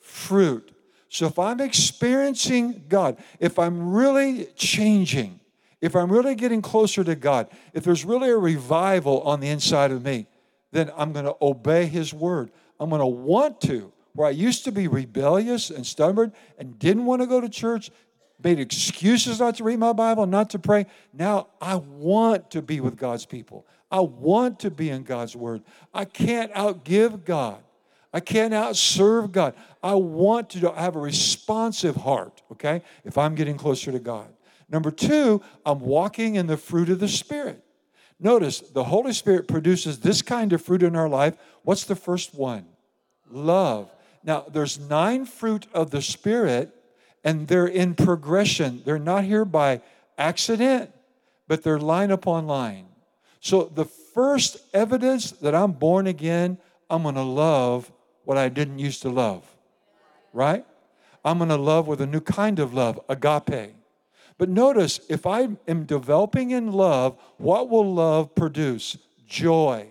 Fruit. 0.00 0.70
So 1.08 1.26
if 1.26 1.38
I'm 1.38 1.60
experiencing 1.60 2.84
God, 2.88 3.18
if 3.38 3.58
I'm 3.58 3.92
really 3.92 4.46
changing, 4.56 5.40
if 5.80 5.94
I'm 5.94 6.10
really 6.10 6.34
getting 6.34 6.62
closer 6.62 7.04
to 7.04 7.14
God, 7.14 7.48
if 7.72 7.84
there's 7.84 8.04
really 8.04 8.30
a 8.30 8.36
revival 8.36 9.20
on 9.22 9.40
the 9.40 9.48
inside 9.48 9.92
of 9.92 10.04
me, 10.04 10.26
then 10.72 10.90
I'm 10.96 11.12
going 11.12 11.26
to 11.26 11.36
obey 11.40 11.86
His 11.86 12.12
word. 12.12 12.50
I'm 12.80 12.88
going 12.88 13.00
to 13.00 13.06
want 13.06 13.60
to. 13.62 13.92
Where 14.14 14.28
I 14.28 14.30
used 14.30 14.64
to 14.64 14.72
be 14.72 14.86
rebellious 14.86 15.70
and 15.70 15.86
stubborn 15.86 16.32
and 16.56 16.78
didn't 16.78 17.04
want 17.04 17.22
to 17.22 17.26
go 17.26 17.40
to 17.40 17.48
church, 17.48 17.90
made 18.42 18.60
excuses 18.60 19.40
not 19.40 19.56
to 19.56 19.64
read 19.64 19.78
my 19.78 19.92
Bible, 19.92 20.26
not 20.26 20.50
to 20.50 20.58
pray. 20.58 20.86
Now 21.12 21.48
I 21.60 21.76
want 21.76 22.50
to 22.50 22.62
be 22.62 22.80
with 22.80 22.96
God's 22.96 23.26
people. 23.26 23.66
I 23.90 24.00
want 24.00 24.60
to 24.60 24.70
be 24.70 24.90
in 24.90 25.04
God's 25.04 25.36
Word. 25.36 25.62
I 25.92 26.04
can't 26.04 26.52
outgive 26.52 27.24
God. 27.24 27.62
I 28.12 28.20
can't 28.20 28.54
outserve 28.54 29.32
God. 29.32 29.54
I 29.82 29.94
want 29.94 30.50
to 30.50 30.72
have 30.72 30.94
a 30.94 31.00
responsive 31.00 31.96
heart, 31.96 32.42
okay, 32.52 32.82
if 33.04 33.18
I'm 33.18 33.34
getting 33.34 33.56
closer 33.56 33.90
to 33.90 33.98
God. 33.98 34.28
Number 34.68 34.90
two, 34.90 35.42
I'm 35.66 35.80
walking 35.80 36.36
in 36.36 36.46
the 36.46 36.56
fruit 36.56 36.88
of 36.88 37.00
the 37.00 37.08
Spirit. 37.08 37.62
Notice 38.20 38.60
the 38.60 38.84
Holy 38.84 39.12
Spirit 39.12 39.48
produces 39.48 39.98
this 39.98 40.22
kind 40.22 40.52
of 40.52 40.62
fruit 40.62 40.82
in 40.82 40.96
our 40.96 41.08
life. 41.08 41.34
What's 41.62 41.84
the 41.84 41.96
first 41.96 42.34
one? 42.34 42.66
Love. 43.28 43.92
Now, 44.22 44.46
there's 44.50 44.78
nine 44.78 45.26
fruit 45.26 45.66
of 45.74 45.90
the 45.90 46.00
Spirit 46.00 46.72
and 47.24 47.48
they're 47.48 47.66
in 47.66 47.94
progression. 47.94 48.82
They're 48.84 48.98
not 48.98 49.24
here 49.24 49.44
by 49.44 49.80
accident, 50.18 50.92
but 51.48 51.62
they're 51.64 51.78
line 51.78 52.10
upon 52.10 52.46
line. 52.46 52.86
So 53.40 53.64
the 53.74 53.86
first 53.86 54.58
evidence 54.72 55.32
that 55.32 55.54
I'm 55.54 55.72
born 55.72 56.06
again, 56.06 56.58
I'm 56.88 57.02
going 57.02 57.14
to 57.14 57.22
love 57.22 57.90
what 58.24 58.36
I 58.36 58.48
didn't 58.48 58.78
used 58.78 59.02
to 59.02 59.10
love. 59.10 59.44
Right? 60.32 60.64
I'm 61.24 61.38
going 61.38 61.50
to 61.50 61.56
love 61.56 61.86
with 61.86 62.00
a 62.00 62.06
new 62.06 62.20
kind 62.20 62.58
of 62.58 62.74
love, 62.74 63.00
agape. 63.08 63.74
But 64.36 64.48
notice, 64.48 65.00
if 65.08 65.26
I 65.26 65.48
am 65.66 65.84
developing 65.84 66.50
in 66.50 66.72
love, 66.72 67.16
what 67.38 67.70
will 67.70 67.94
love 67.94 68.34
produce? 68.34 68.98
Joy. 69.26 69.88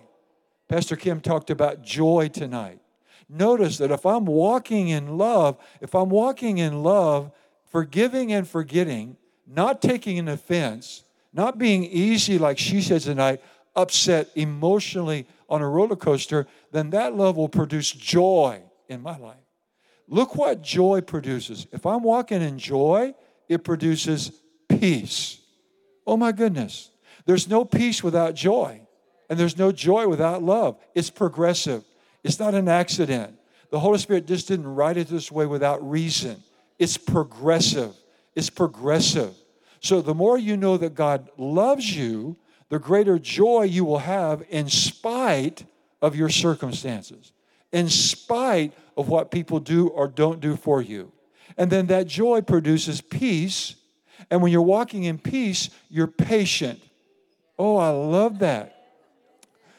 Pastor 0.68 0.96
Kim 0.96 1.20
talked 1.20 1.50
about 1.50 1.82
joy 1.82 2.28
tonight 2.28 2.78
notice 3.34 3.78
that 3.78 3.90
if 3.90 4.06
I'm 4.06 4.24
walking 4.24 4.88
in 4.88 5.18
love, 5.18 5.58
if 5.80 5.94
I'm 5.94 6.08
walking 6.08 6.58
in 6.58 6.82
love, 6.82 7.32
forgiving 7.70 8.32
and 8.32 8.46
forgetting, 8.46 9.16
not 9.46 9.82
taking 9.82 10.18
an 10.18 10.28
offense, 10.28 11.04
not 11.32 11.58
being 11.58 11.84
easy, 11.84 12.38
like 12.38 12.58
she 12.58 12.80
said 12.80 13.00
tonight, 13.00 13.42
upset 13.76 14.30
emotionally 14.34 15.26
on 15.48 15.60
a 15.60 15.68
roller 15.68 15.96
coaster, 15.96 16.46
then 16.72 16.90
that 16.90 17.14
love 17.14 17.36
will 17.36 17.48
produce 17.48 17.90
joy 17.90 18.62
in 18.88 19.02
my 19.02 19.16
life. 19.18 19.36
Look 20.06 20.36
what 20.36 20.62
joy 20.62 21.00
produces. 21.00 21.66
If 21.72 21.86
I'm 21.86 22.02
walking 22.02 22.42
in 22.42 22.58
joy, 22.58 23.14
it 23.48 23.64
produces 23.64 24.32
peace. 24.68 25.40
Oh 26.06 26.16
my 26.16 26.32
goodness. 26.32 26.90
There's 27.26 27.48
no 27.48 27.64
peace 27.64 28.02
without 28.02 28.34
joy, 28.34 28.82
and 29.30 29.38
there's 29.38 29.56
no 29.56 29.72
joy 29.72 30.06
without 30.06 30.42
love. 30.42 30.78
It's 30.94 31.10
progressive. 31.10 31.82
It's 32.24 32.40
not 32.40 32.54
an 32.54 32.68
accident. 32.68 33.38
The 33.70 33.78
Holy 33.78 33.98
Spirit 33.98 34.26
just 34.26 34.48
didn't 34.48 34.66
write 34.66 34.96
it 34.96 35.08
this 35.08 35.30
way 35.30 35.46
without 35.46 35.88
reason. 35.88 36.42
It's 36.78 36.96
progressive. 36.96 37.94
It's 38.34 38.50
progressive. 38.50 39.34
So 39.80 40.00
the 40.00 40.14
more 40.14 40.38
you 40.38 40.56
know 40.56 40.76
that 40.78 40.94
God 40.94 41.28
loves 41.36 41.94
you, 41.94 42.36
the 42.70 42.78
greater 42.78 43.18
joy 43.18 43.64
you 43.64 43.84
will 43.84 43.98
have 43.98 44.42
in 44.48 44.68
spite 44.68 45.64
of 46.00 46.16
your 46.16 46.30
circumstances, 46.30 47.32
in 47.72 47.88
spite 47.88 48.72
of 48.96 49.08
what 49.08 49.30
people 49.30 49.60
do 49.60 49.88
or 49.88 50.08
don't 50.08 50.40
do 50.40 50.56
for 50.56 50.80
you. 50.80 51.12
And 51.58 51.70
then 51.70 51.86
that 51.88 52.06
joy 52.06 52.40
produces 52.40 53.00
peace. 53.00 53.76
And 54.30 54.42
when 54.42 54.50
you're 54.50 54.62
walking 54.62 55.04
in 55.04 55.18
peace, 55.18 55.68
you're 55.90 56.06
patient. 56.06 56.82
Oh, 57.58 57.76
I 57.76 57.90
love 57.90 58.38
that. 58.40 58.70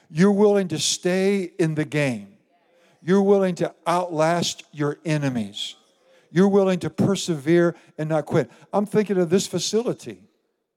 You're 0.09 0.31
willing 0.31 0.67
to 0.69 0.79
stay 0.79 1.51
in 1.57 1.75
the 1.75 1.85
game. 1.85 2.34
You're 3.05 3.21
willing 3.21 3.53
to 3.55 3.71
outlast 3.87 4.63
your 4.71 4.97
enemies. 5.05 5.75
You're 6.31 6.47
willing 6.47 6.79
to 6.79 6.89
persevere 6.89 7.75
and 7.99 8.09
not 8.09 8.25
quit. 8.25 8.49
I'm 8.73 8.87
thinking 8.87 9.17
of 9.19 9.29
this 9.29 9.45
facility 9.45 10.23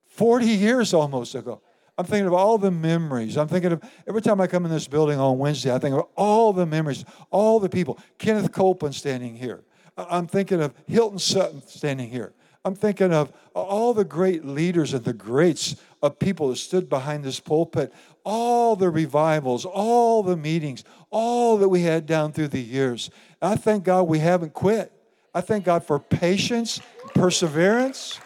40 0.08 0.44
years 0.44 0.92
almost 0.92 1.34
ago. 1.34 1.62
I'm 1.96 2.04
thinking 2.04 2.26
of 2.26 2.34
all 2.34 2.58
the 2.58 2.70
memories. 2.70 3.38
I'm 3.38 3.48
thinking 3.48 3.72
of 3.72 3.82
every 4.06 4.20
time 4.20 4.42
I 4.42 4.46
come 4.46 4.66
in 4.66 4.70
this 4.70 4.86
building 4.86 5.18
on 5.18 5.38
Wednesday, 5.38 5.74
I 5.74 5.78
think 5.78 5.94
of 5.96 6.06
all 6.16 6.52
the 6.52 6.66
memories, 6.66 7.06
all 7.30 7.60
the 7.60 7.70
people. 7.70 7.98
Kenneth 8.18 8.52
Copeland 8.52 8.94
standing 8.94 9.34
here. 9.34 9.64
I'm 9.96 10.26
thinking 10.26 10.60
of 10.60 10.74
Hilton 10.86 11.18
Sutton 11.18 11.62
standing 11.66 12.10
here. 12.10 12.34
I'm 12.62 12.74
thinking 12.74 13.14
of 13.14 13.32
all 13.54 13.94
the 13.94 14.04
great 14.04 14.44
leaders 14.44 14.92
and 14.92 15.02
the 15.02 15.14
greats 15.14 15.76
of 16.02 16.18
people 16.18 16.50
that 16.50 16.56
stood 16.56 16.90
behind 16.90 17.24
this 17.24 17.40
pulpit, 17.40 17.90
all 18.30 18.76
the 18.76 18.90
revivals, 18.90 19.64
all 19.64 20.22
the 20.22 20.36
meetings, 20.36 20.84
all 21.08 21.56
that 21.56 21.70
we 21.70 21.80
had 21.80 22.04
down 22.04 22.30
through 22.30 22.48
the 22.48 22.60
years. 22.60 23.08
I 23.40 23.56
thank 23.56 23.84
God 23.84 24.02
we 24.02 24.18
haven't 24.18 24.52
quit. 24.52 24.92
I 25.34 25.40
thank 25.40 25.64
God 25.64 25.82
for 25.82 25.98
patience, 25.98 26.78
perseverance. 27.14 28.20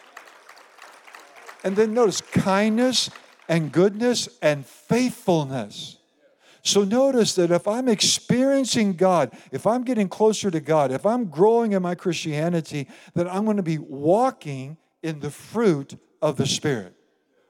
And 1.62 1.76
then 1.76 1.94
notice 1.94 2.20
kindness 2.20 3.10
and 3.48 3.70
goodness 3.70 4.28
and 4.42 4.66
faithfulness. 4.66 5.98
So 6.64 6.82
notice 6.82 7.36
that 7.36 7.52
if 7.52 7.68
I'm 7.68 7.88
experiencing 7.88 8.94
God, 8.94 9.30
if 9.52 9.68
I'm 9.68 9.84
getting 9.84 10.08
closer 10.08 10.50
to 10.50 10.58
God, 10.58 10.90
if 10.90 11.06
I'm 11.06 11.26
growing 11.26 11.72
in 11.72 11.82
my 11.82 11.94
Christianity, 11.94 12.88
then 13.14 13.28
I'm 13.28 13.44
going 13.44 13.56
to 13.56 13.62
be 13.62 13.78
walking 13.78 14.78
in 15.04 15.20
the 15.20 15.30
fruit 15.30 15.94
of 16.20 16.36
the 16.38 16.46
Spirit. 16.46 16.96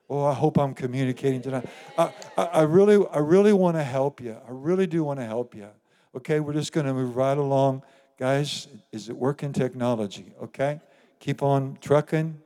Oh, 0.09 0.25
I 0.25 0.35
hope 0.35 0.59
I'm 0.59 0.75
communicating 0.75 1.41
tonight. 1.41 1.67
I, 1.97 2.13
I, 2.37 2.45
I 2.45 2.63
really, 2.63 3.05
I 3.13 3.19
really 3.19 3.53
want 3.53 3.77
to 3.77 3.83
help 3.83 4.21
you. 4.21 4.37
I 4.47 4.51
really 4.51 4.87
do 4.87 5.05
want 5.05 5.21
to 5.21 5.27
help 5.27 5.55
you. 5.55 5.69
Okay, 6.17 6.41
we're 6.41 6.53
just 6.53 6.73
going 6.73 6.87
to 6.87 6.93
move 6.93 7.17
right 7.17 7.39
along. 7.39 7.83
Guys, 8.19 8.69
is 8.93 9.09
it 9.09 9.17
working 9.17 9.53
technology? 9.53 10.33
Okay, 10.43 10.81
keep 11.19 11.43
on 11.43 11.79
trucking. 11.81 12.39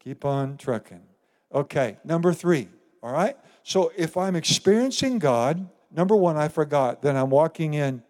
Keep 0.00 0.24
on 0.24 0.56
trucking. 0.56 1.02
Okay, 1.54 1.98
number 2.04 2.32
three. 2.32 2.68
All 3.02 3.12
right, 3.12 3.36
so 3.62 3.92
if 3.96 4.16
I'm 4.16 4.34
experiencing 4.34 5.18
God, 5.18 5.68
number 5.94 6.16
one, 6.16 6.36
I 6.36 6.48
forgot, 6.48 7.02
then 7.02 7.16
I'm 7.16 7.30
walking 7.30 7.74
in 7.74 8.02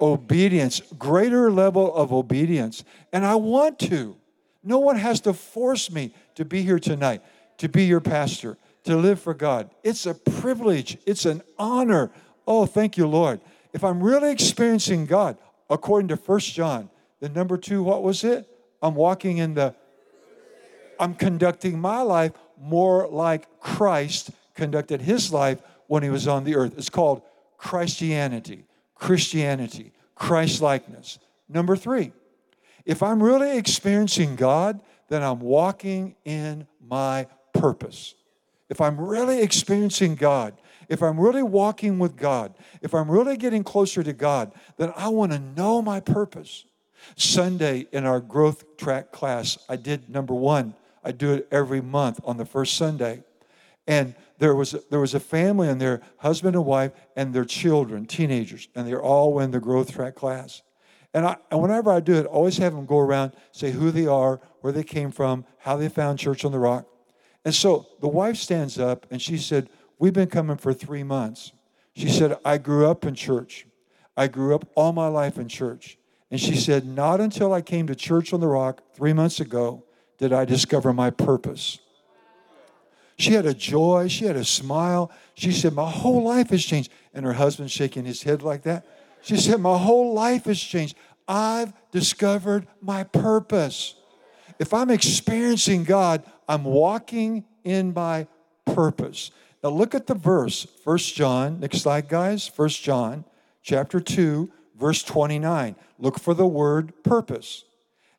obedience, 0.00 0.80
greater 0.98 1.50
level 1.50 1.94
of 1.94 2.12
obedience. 2.12 2.84
And 3.12 3.24
I 3.26 3.34
want 3.34 3.78
to. 3.80 4.16
No 4.62 4.78
one 4.78 4.96
has 4.96 5.20
to 5.22 5.34
force 5.34 5.90
me 5.90 6.14
to 6.36 6.44
be 6.44 6.62
here 6.62 6.78
tonight, 6.78 7.22
to 7.58 7.68
be 7.68 7.84
your 7.84 8.00
pastor, 8.00 8.56
to 8.84 8.96
live 8.96 9.20
for 9.20 9.34
God. 9.34 9.70
It's 9.82 10.06
a 10.06 10.14
privilege, 10.14 10.98
it's 11.06 11.24
an 11.24 11.42
honor. 11.58 12.10
Oh, 12.46 12.66
thank 12.66 12.96
you, 12.96 13.06
Lord. 13.06 13.40
If 13.72 13.82
I'm 13.82 14.02
really 14.02 14.30
experiencing 14.30 15.06
God, 15.06 15.36
according 15.68 16.08
to 16.08 16.16
First 16.16 16.54
John, 16.54 16.90
the 17.20 17.28
number 17.28 17.56
two, 17.56 17.82
what 17.82 18.02
was 18.02 18.22
it? 18.24 18.48
I'm 18.82 18.94
walking 18.94 19.38
in 19.38 19.54
the, 19.54 19.74
I'm 21.00 21.14
conducting 21.14 21.78
my 21.78 22.02
life 22.02 22.32
more 22.60 23.08
like 23.08 23.60
Christ 23.60 24.30
conducted 24.54 25.00
his 25.00 25.32
life 25.32 25.60
when 25.86 26.02
he 26.02 26.10
was 26.10 26.28
on 26.28 26.44
the 26.44 26.56
earth. 26.56 26.74
It's 26.76 26.90
called 26.90 27.22
Christianity, 27.56 28.64
Christianity, 28.94 29.92
Christ 30.14 30.60
likeness. 30.60 31.18
Number 31.48 31.76
three, 31.76 32.12
if 32.84 33.02
I'm 33.02 33.22
really 33.22 33.56
experiencing 33.56 34.36
God, 34.36 34.80
then 35.08 35.22
I'm 35.22 35.40
walking 35.40 36.14
in 36.24 36.66
my 36.86 37.26
purpose. 37.54 38.14
If 38.68 38.80
I'm 38.80 39.00
really 39.00 39.40
experiencing 39.40 40.16
God, 40.16 40.60
if 40.88 41.02
I'm 41.02 41.18
really 41.18 41.42
walking 41.42 41.98
with 41.98 42.16
God, 42.16 42.54
if 42.82 42.94
I'm 42.94 43.10
really 43.10 43.36
getting 43.36 43.64
closer 43.64 44.02
to 44.02 44.12
God, 44.12 44.52
then 44.76 44.92
I 44.96 45.08
want 45.08 45.32
to 45.32 45.38
know 45.38 45.80
my 45.80 46.00
purpose. 46.00 46.66
Sunday 47.16 47.86
in 47.92 48.04
our 48.04 48.20
growth 48.20 48.76
track 48.76 49.12
class, 49.12 49.58
I 49.68 49.76
did 49.76 50.08
number 50.10 50.34
one. 50.34 50.74
I 51.02 51.12
do 51.12 51.32
it 51.34 51.48
every 51.50 51.80
month 51.80 52.20
on 52.24 52.36
the 52.36 52.46
first 52.46 52.76
Sunday. 52.76 53.22
And 53.86 54.14
there 54.38 54.54
was, 54.54 54.74
there 54.90 55.00
was 55.00 55.14
a 55.14 55.20
family 55.20 55.68
and 55.68 55.80
their 55.80 56.00
husband 56.18 56.56
and 56.56 56.64
wife 56.64 56.92
and 57.16 57.34
their 57.34 57.44
children, 57.44 58.06
teenagers, 58.06 58.68
and 58.74 58.88
they're 58.88 59.02
all 59.02 59.38
in 59.40 59.50
the 59.50 59.60
growth 59.60 59.92
track 59.92 60.14
class. 60.14 60.62
And, 61.12 61.26
I, 61.26 61.36
and 61.50 61.60
whenever 61.60 61.92
I 61.92 62.00
do 62.00 62.14
it, 62.14 62.24
I 62.24 62.28
always 62.28 62.56
have 62.58 62.74
them 62.74 62.86
go 62.86 62.98
around, 62.98 63.32
say 63.52 63.70
who 63.70 63.90
they 63.90 64.06
are, 64.06 64.40
where 64.62 64.72
they 64.72 64.82
came 64.82 65.10
from, 65.10 65.44
how 65.58 65.76
they 65.76 65.88
found 65.88 66.18
Church 66.18 66.44
on 66.44 66.52
the 66.52 66.58
Rock. 66.58 66.86
And 67.44 67.54
so 67.54 67.86
the 68.00 68.08
wife 68.08 68.36
stands 68.36 68.78
up 68.78 69.06
and 69.10 69.20
she 69.20 69.36
said, 69.36 69.68
We've 69.98 70.12
been 70.12 70.28
coming 70.28 70.56
for 70.56 70.72
three 70.74 71.04
months. 71.04 71.52
She 71.94 72.08
said, 72.08 72.36
I 72.44 72.58
grew 72.58 72.86
up 72.86 73.04
in 73.04 73.14
church. 73.14 73.66
I 74.16 74.26
grew 74.26 74.54
up 74.54 74.68
all 74.74 74.92
my 74.92 75.08
life 75.08 75.38
in 75.38 75.48
church. 75.48 75.98
And 76.30 76.40
she 76.40 76.56
said, 76.56 76.86
Not 76.86 77.20
until 77.20 77.52
I 77.52 77.62
came 77.62 77.86
to 77.86 77.94
Church 77.94 78.32
on 78.32 78.40
the 78.40 78.48
Rock 78.48 78.82
three 78.94 79.12
months 79.12 79.40
ago 79.40 79.84
did 80.18 80.32
I 80.32 80.44
discover 80.44 80.92
my 80.92 81.10
purpose. 81.10 81.78
She 83.16 83.32
had 83.32 83.46
a 83.46 83.54
joy, 83.54 84.08
she 84.08 84.24
had 84.24 84.36
a 84.36 84.44
smile. 84.44 85.12
She 85.34 85.52
said, 85.52 85.74
My 85.74 85.88
whole 85.88 86.22
life 86.22 86.50
has 86.50 86.64
changed. 86.64 86.90
And 87.12 87.24
her 87.24 87.34
husband 87.34 87.70
shaking 87.70 88.04
his 88.04 88.22
head 88.22 88.42
like 88.42 88.62
that. 88.62 88.84
She 89.22 89.36
said, 89.36 89.60
My 89.60 89.78
whole 89.78 90.12
life 90.12 90.46
has 90.46 90.58
changed. 90.58 90.96
I've 91.28 91.72
discovered 91.90 92.66
my 92.80 93.04
purpose. 93.04 93.94
If 94.58 94.74
I'm 94.74 94.90
experiencing 94.90 95.84
God, 95.84 96.24
I'm 96.48 96.64
walking 96.64 97.44
in 97.64 97.94
my 97.94 98.26
purpose. 98.64 99.30
Now 99.62 99.70
look 99.70 99.94
at 99.94 100.06
the 100.06 100.14
verse, 100.14 100.66
1 100.84 100.98
John, 100.98 101.60
next 101.60 101.78
slide, 101.78 102.08
guys. 102.08 102.50
1 102.54 102.68
John 102.68 103.24
chapter 103.62 104.00
2, 104.00 104.50
verse 104.78 105.02
29. 105.02 105.76
Look 105.98 106.18
for 106.18 106.34
the 106.34 106.46
word 106.46 106.92
purpose. 107.02 107.64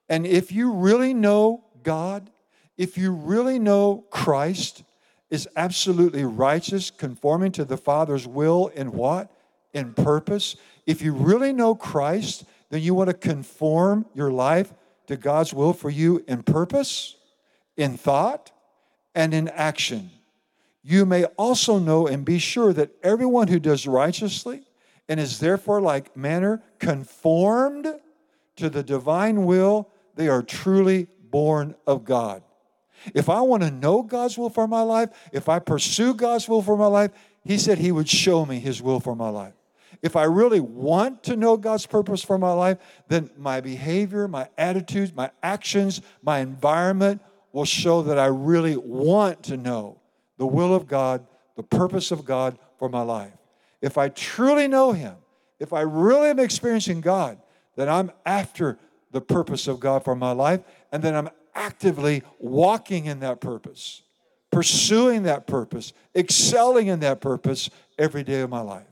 And 0.10 0.26
if 0.26 0.52
you 0.52 0.72
really 0.72 1.14
know 1.14 1.64
God, 1.84 2.30
if 2.78 2.98
you 2.98 3.12
really 3.12 3.60
know 3.60 4.06
Christ 4.10 4.84
is 5.30 5.48
absolutely 5.56 6.24
righteous, 6.24 6.92
conforming 6.92 7.52
to 7.54 7.66
the 7.66 7.78
Father's 7.78 8.28
will 8.28 8.68
in 8.68 8.92
what? 8.92 9.32
In 9.74 9.94
purpose. 9.94 10.56
If 10.86 11.02
you 11.02 11.14
really 11.14 11.54
know 11.54 11.76
Christ, 11.76 12.46
then 12.70 12.82
you 12.82 12.94
want 12.94 13.10
to 13.10 13.14
conform 13.14 14.06
your 14.14 14.32
life 14.32 14.74
to 15.08 15.18
God's 15.18 15.54
will 15.54 15.74
for 15.74 15.90
you 15.90 16.24
in 16.28 16.44
purpose, 16.44 17.16
in 17.78 17.98
thought, 17.98 18.52
and 19.14 19.34
in 19.34 19.48
action. 19.50 20.12
You 20.84 21.06
may 21.06 21.26
also 21.26 21.80
know 21.80 22.06
and 22.06 22.24
be 22.24 22.38
sure 22.38 22.72
that 22.74 22.92
everyone 23.02 23.48
who 23.48 23.60
does 23.60 23.88
righteously 23.88 24.62
and 25.10 25.20
is 25.20 25.40
therefore 25.40 25.82
like 25.82 26.16
manner 26.16 26.62
conformed 26.80 27.88
to 28.58 28.70
the 28.70 28.84
divine 28.84 29.46
will, 29.46 29.90
they 30.16 30.28
are 30.28 30.44
truly 30.44 31.08
born 31.30 31.76
of 31.88 32.06
God. 32.06 32.44
If 33.14 33.30
I 33.30 33.42
want 33.42 33.64
to 33.64 33.72
know 33.72 34.02
God's 34.02 34.38
will 34.38 34.50
for 34.50 34.68
my 34.68 34.82
life, 34.82 35.10
if 35.32 35.50
I 35.50 35.60
pursue 35.60 36.14
God's 36.14 36.48
will 36.48 36.62
for 36.62 36.78
my 36.78 36.88
life, 36.88 37.12
He 37.44 37.58
said 37.58 37.78
He 37.78 37.92
would 37.92 38.10
show 38.10 38.46
me 38.46 38.60
His 38.60 38.82
will 38.82 39.00
for 39.00 39.16
my 39.16 39.30
life. 39.30 39.54
If 40.02 40.16
I 40.16 40.24
really 40.24 40.60
want 40.60 41.24
to 41.24 41.36
know 41.36 41.58
God's 41.58 41.86
purpose 41.86 42.24
for 42.24 42.38
my 42.38 42.52
life, 42.52 42.78
then 43.08 43.30
my 43.38 43.62
behavior, 43.62 44.28
my 44.28 44.50
attitudes, 44.58 45.14
my 45.16 45.32
actions, 45.42 46.02
my 46.22 46.40
environment 46.40 47.22
will 47.56 47.64
show 47.64 48.02
that 48.02 48.20
I 48.20 48.26
really 48.26 48.76
want 48.76 49.44
to 49.44 49.56
know 49.56 50.02
the 50.38 50.46
will 50.46 50.76
of 50.76 50.90
God, 50.90 51.26
the 51.56 51.64
purpose 51.64 52.12
of 52.12 52.26
God 52.26 52.60
for 52.78 52.90
my 52.90 53.02
life. 53.02 53.32
If 53.82 53.98
I 53.98 54.10
truly 54.10 54.68
know 54.68 54.92
Him, 54.92 55.16
if 55.58 55.72
I 55.72 55.80
really 55.80 56.32
am 56.32 56.40
experiencing 56.40 57.00
God, 57.00 57.38
then 57.78 57.88
I'm 57.88 58.12
after 58.26 58.78
the 59.12 59.22
purpose 59.22 59.70
of 59.70 59.80
God 59.80 60.04
for 60.04 60.18
my 60.18 60.34
life, 60.34 60.60
and 60.92 61.02
then 61.02 61.16
I'm 61.16 61.30
actively 61.56 62.24
walking 62.40 63.06
in 63.06 63.22
that 63.22 63.40
purpose, 63.40 64.02
pursuing 64.52 65.24
that 65.24 65.48
purpose, 65.48 65.94
excelling 66.14 66.88
in 66.88 67.00
that 67.00 67.22
purpose 67.22 67.70
every 67.98 68.24
day 68.24 68.42
of 68.42 68.50
my 68.50 68.60
life. 68.60 68.88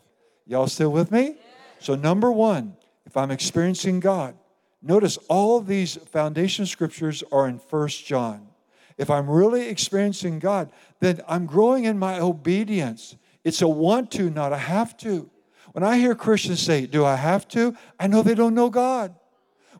Y'all 0.48 0.68
still 0.68 0.94
with 0.94 1.12
me? 1.12 1.36
So, 1.80 1.96
number 1.96 2.32
one, 2.32 2.78
if 3.06 3.18
I'm 3.18 3.30
experiencing 3.30 4.00
God, 4.00 4.36
notice 4.82 5.18
all 5.28 5.60
these 5.60 5.98
foundation 5.98 6.66
scriptures 6.66 7.26
are 7.30 7.46
in 7.46 7.60
First 7.60 8.06
John. 8.06 8.48
If 8.98 9.10
I'm 9.10 9.30
really 9.30 9.68
experiencing 9.68 10.40
God, 10.40 10.72
then 11.00 11.22
I'm 11.28 11.46
growing 11.46 11.86
in 11.86 11.98
my 11.98 12.20
obedience. 12.20 13.16
It's 13.44 13.62
a 13.62 13.68
want 13.68 14.12
to, 14.12 14.30
not 14.30 14.54
a 14.54 14.58
have 14.58 14.96
to. 14.98 15.30
When 15.74 15.84
I 15.84 15.98
hear 15.98 16.16
Christians 16.16 16.62
say, 16.62 16.86
Do 16.86 17.04
I 17.04 17.16
have 17.16 17.48
to? 17.50 17.76
I 18.00 18.08
know 18.08 18.22
they 18.22 18.36
don't 18.36 18.56
know 18.56 18.70
God. 18.70 19.16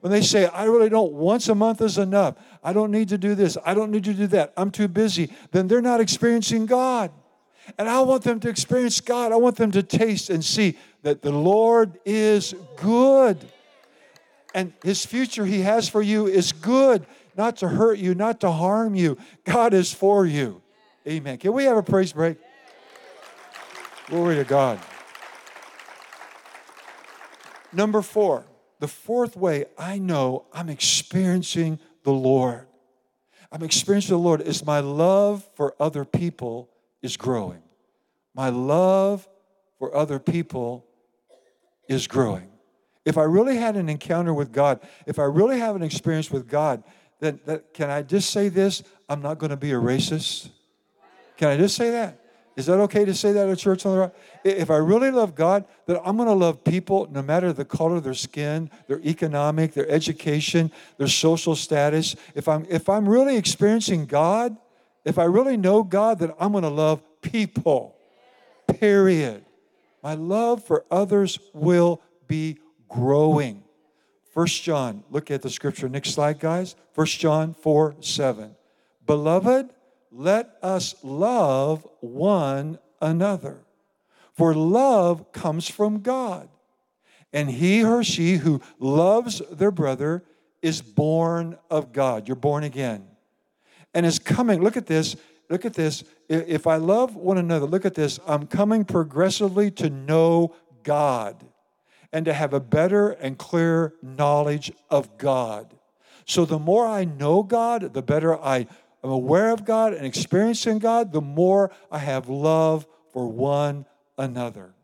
When 0.02 0.12
they 0.12 0.22
say, 0.22 0.48
I 0.48 0.66
really 0.66 0.90
don't, 0.90 1.14
once 1.14 1.48
a 1.48 1.56
month 1.56 1.82
is 1.82 1.98
enough. 1.98 2.36
I 2.62 2.74
don't 2.74 2.92
need 2.92 3.08
to 3.10 3.18
do 3.18 3.36
this. 3.36 3.58
I 3.66 3.74
don't 3.74 3.90
need 3.90 4.04
to 4.04 4.14
do 4.14 4.28
that. 4.28 4.52
I'm 4.58 4.70
too 4.70 4.90
busy. 4.90 5.32
Then 5.52 5.70
they're 5.70 5.82
not 5.82 6.02
experiencing 6.02 6.66
God. 6.66 7.10
And 7.78 7.88
I 7.88 8.02
want 8.02 8.24
them 8.24 8.42
to 8.42 8.50
experience 8.50 9.00
God. 9.00 9.32
I 9.32 9.38
want 9.38 9.56
them 9.56 9.72
to 9.72 9.82
taste 9.82 10.30
and 10.30 10.44
see 10.44 10.78
that 11.04 11.22
the 11.22 11.32
Lord 11.32 12.00
is 12.04 12.54
good. 12.76 13.50
And 14.54 14.74
His 14.84 15.06
future 15.06 15.46
He 15.46 15.62
has 15.62 15.88
for 15.88 16.02
you 16.02 16.28
is 16.28 16.52
good, 16.52 17.06
not 17.36 17.58
to 17.58 17.68
hurt 17.68 17.98
you, 17.98 18.16
not 18.16 18.40
to 18.42 18.52
harm 18.52 18.96
you. 18.96 19.18
God 19.44 19.74
is 19.74 19.94
for 19.94 20.26
you. 20.26 20.62
Amen. 21.08 21.38
Can 21.38 21.54
we 21.54 21.66
have 21.66 21.78
a 21.78 21.84
praise 21.84 22.14
break? 22.14 22.38
Glory 24.08 24.36
to 24.36 24.44
God. 24.44 24.80
Number 27.72 28.02
four, 28.02 28.46
the 28.80 28.88
fourth 28.88 29.36
way 29.36 29.66
I 29.78 29.98
know 29.98 30.46
I'm 30.54 30.70
experiencing 30.70 31.80
the 32.04 32.12
Lord. 32.12 32.68
I'm 33.52 33.64
experiencing 33.64 34.16
the 34.16 34.22
Lord 34.22 34.42
is 34.42 34.66
my 34.66 34.80
love 34.80 35.48
for 35.56 35.76
other 35.80 36.06
people 36.06 36.70
is 37.02 37.18
growing. 37.18 37.62
My 38.34 38.50
love 38.50 39.28
for 39.78 39.96
other 39.96 40.20
people 40.20 40.86
is 41.88 42.08
growing. 42.08 42.50
If 43.06 43.18
I 43.18 43.24
really 43.24 43.58
had 43.58 43.76
an 43.76 43.90
encounter 43.90 44.34
with 44.34 44.52
God, 44.52 44.80
if 45.06 45.20
I 45.20 45.24
really 45.24 45.60
have 45.60 45.76
an 45.76 45.84
experience 45.84 46.32
with 46.32 46.48
God, 46.48 46.84
then, 47.24 47.40
then 47.46 47.62
can 47.74 47.90
I 47.90 48.02
just 48.02 48.30
say 48.32 48.50
this? 48.50 48.84
I'm 49.08 49.22
not 49.22 49.40
going 49.40 49.50
to 49.50 49.58
be 49.58 49.72
a 49.72 49.80
racist. 49.80 50.50
Can 51.38 51.48
I 51.48 51.58
just 51.58 51.76
say 51.76 51.92
that? 51.92 52.20
Is 52.56 52.68
that 52.68 52.80
okay 52.82 53.04
to 53.06 53.16
say 53.16 53.32
that 53.32 53.50
at 53.50 53.58
church 53.58 53.86
on 53.86 53.94
the 53.94 54.00
rock? 54.02 54.16
If 54.44 54.70
I 54.70 54.76
really 54.76 55.10
love 55.10 55.34
God, 55.34 55.66
then 55.88 55.98
I'm 56.06 56.18
going 56.18 56.28
to 56.28 56.36
love 56.36 56.64
people 56.64 57.08
no 57.10 57.24
matter 57.24 57.52
the 57.52 57.66
color 57.66 57.96
of 57.96 58.04
their 58.04 58.14
skin, 58.14 58.70
their 58.88 59.00
economic, 59.00 59.74
their 59.74 59.90
education, 59.90 60.72
their 60.98 61.08
social 61.08 61.56
status. 61.56 62.16
If 62.36 62.48
I'm 62.48 62.68
if 62.70 62.90
I'm 62.90 63.10
really 63.10 63.38
experiencing 63.38 64.06
God, 64.06 64.56
if 65.04 65.18
I 65.18 65.24
really 65.24 65.58
know 65.58 65.82
God, 65.82 66.20
then 66.20 66.32
I'm 66.40 66.52
going 66.52 66.64
to 66.64 66.70
love 66.70 67.02
people. 67.22 67.96
Period. 68.68 69.46
My 70.04 70.14
love 70.14 70.64
for 70.64 70.86
others 70.92 71.40
will 71.54 72.02
be 72.28 72.60
growing. 72.88 73.63
First 74.34 74.64
John, 74.64 75.04
look 75.12 75.30
at 75.30 75.44
the 75.44 75.50
scripture. 75.50 75.88
Next 75.88 76.10
slide, 76.10 76.40
guys. 76.40 76.76
First 76.94 77.20
John 77.20 77.54
4 77.54 77.98
7. 78.02 78.56
Beloved, 79.06 79.70
let 80.12 80.58
us 80.64 80.96
love 81.04 81.88
one 82.00 82.80
another. 83.00 83.64
For 84.34 84.56
love 84.56 85.32
comes 85.34 85.70
from 85.70 86.02
God. 86.02 86.50
And 87.32 87.50
he 87.50 87.84
or 87.84 88.04
she 88.04 88.38
who 88.38 88.60
loves 88.80 89.42
their 89.52 89.72
brother 89.72 90.24
is 90.64 90.82
born 90.82 91.60
of 91.70 91.94
God. 91.94 92.28
You're 92.28 92.36
born 92.36 92.64
again. 92.64 93.06
And 93.94 94.04
is 94.04 94.18
coming, 94.18 94.64
look 94.64 94.78
at 94.78 94.88
this, 94.88 95.16
look 95.48 95.64
at 95.64 95.76
this. 95.76 96.04
If 96.28 96.66
I 96.66 96.78
love 96.78 97.16
one 97.16 97.38
another, 97.38 97.68
look 97.68 97.86
at 97.86 97.94
this. 97.94 98.20
I'm 98.26 98.48
coming 98.48 98.84
progressively 98.84 99.70
to 99.72 99.92
know 99.92 100.56
God 100.82 101.46
and 102.14 102.26
to 102.26 102.34
have 102.34 102.54
a 102.54 102.60
better 102.60 103.10
and 103.10 103.38
clearer 103.38 103.96
knowledge 104.04 104.72
of 104.90 105.18
God. 105.18 105.74
So 106.26 106.46
the 106.46 106.60
more 106.60 106.86
I 106.86 107.04
know 107.04 107.42
God, 107.42 107.94
the 107.94 108.04
better 108.04 108.40
I 108.40 108.68
am 109.04 109.10
aware 109.10 109.52
of 109.52 109.66
God 109.66 109.94
and 109.94 110.06
experiencing 110.06 110.78
God, 110.80 111.12
the 111.12 111.22
more 111.22 111.72
I 111.92 111.98
have 111.98 112.30
love 112.30 112.86
for 113.12 113.28
one 113.28 113.88
another. 114.18 114.76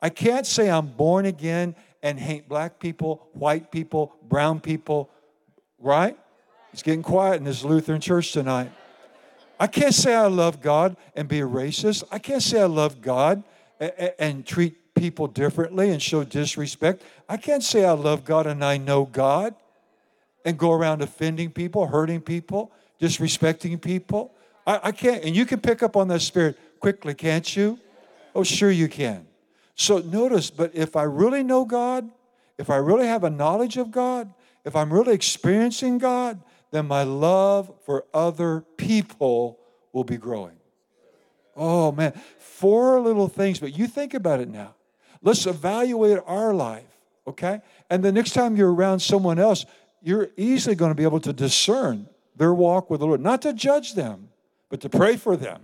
I 0.00 0.08
can't 0.08 0.46
say 0.46 0.70
I'm 0.70 0.88
born 0.88 1.26
again 1.26 1.76
and 2.02 2.18
hate 2.18 2.48
black 2.48 2.80
people, 2.80 3.28
white 3.34 3.70
people, 3.70 4.16
brown 4.26 4.58
people, 4.58 5.10
right? 5.78 6.18
It's 6.72 6.82
getting 6.82 7.02
quiet 7.02 7.36
in 7.36 7.44
this 7.44 7.62
Lutheran 7.62 8.00
church 8.00 8.32
tonight. 8.32 8.72
I 9.60 9.66
can't 9.66 9.94
say 9.94 10.14
I 10.14 10.26
love 10.26 10.60
God 10.60 10.96
and 11.14 11.28
be 11.28 11.40
a 11.40 11.46
racist. 11.46 12.02
I 12.10 12.18
can't 12.18 12.42
say 12.42 12.60
I 12.60 12.66
love 12.66 13.00
God 13.00 13.44
and, 13.78 14.14
and 14.18 14.46
treat 14.46 14.76
people 15.02 15.26
differently 15.26 15.90
and 15.90 16.00
show 16.00 16.22
disrespect. 16.22 17.02
I 17.28 17.36
can't 17.36 17.64
say 17.64 17.84
I 17.84 17.90
love 17.90 18.24
God 18.24 18.46
and 18.46 18.64
I 18.64 18.76
know 18.76 19.04
God 19.04 19.52
and 20.44 20.56
go 20.56 20.70
around 20.70 21.02
offending 21.02 21.50
people, 21.50 21.88
hurting 21.88 22.20
people, 22.20 22.70
disrespecting 23.00 23.82
people. 23.82 24.32
I, 24.64 24.78
I 24.84 24.92
can't, 24.92 25.24
and 25.24 25.34
you 25.34 25.44
can 25.44 25.58
pick 25.58 25.82
up 25.82 25.96
on 25.96 26.06
that 26.06 26.20
spirit 26.20 26.56
quickly, 26.78 27.14
can't 27.14 27.56
you? 27.56 27.80
Oh, 28.32 28.44
sure 28.44 28.70
you 28.70 28.86
can. 28.86 29.26
So 29.74 29.98
notice, 29.98 30.50
but 30.50 30.70
if 30.72 30.94
I 30.94 31.02
really 31.02 31.42
know 31.42 31.64
God, 31.64 32.08
if 32.56 32.70
I 32.70 32.76
really 32.76 33.08
have 33.08 33.24
a 33.24 33.30
knowledge 33.30 33.78
of 33.78 33.90
God, 33.90 34.32
if 34.64 34.76
I'm 34.76 34.92
really 34.92 35.14
experiencing 35.14 35.98
God, 35.98 36.40
then 36.70 36.86
my 36.86 37.02
love 37.02 37.72
for 37.84 38.04
other 38.14 38.60
people 38.76 39.58
will 39.92 40.04
be 40.04 40.16
growing. 40.16 40.60
Oh, 41.56 41.90
man. 41.90 42.12
Four 42.38 43.00
little 43.00 43.26
things, 43.26 43.58
but 43.58 43.76
you 43.76 43.88
think 43.88 44.14
about 44.14 44.38
it 44.38 44.48
now. 44.48 44.76
Let's 45.22 45.46
evaluate 45.46 46.18
our 46.26 46.52
life, 46.52 46.88
okay? 47.26 47.60
And 47.88 48.02
the 48.02 48.12
next 48.12 48.32
time 48.32 48.56
you're 48.56 48.72
around 48.72 49.00
someone 49.00 49.38
else, 49.38 49.64
you're 50.02 50.30
easily 50.36 50.74
going 50.74 50.90
to 50.90 50.96
be 50.96 51.04
able 51.04 51.20
to 51.20 51.32
discern 51.32 52.08
their 52.36 52.52
walk 52.52 52.90
with 52.90 53.00
the 53.00 53.06
Lord. 53.06 53.20
Not 53.20 53.42
to 53.42 53.52
judge 53.52 53.94
them, 53.94 54.28
but 54.68 54.80
to 54.80 54.88
pray 54.88 55.16
for 55.16 55.36
them, 55.36 55.60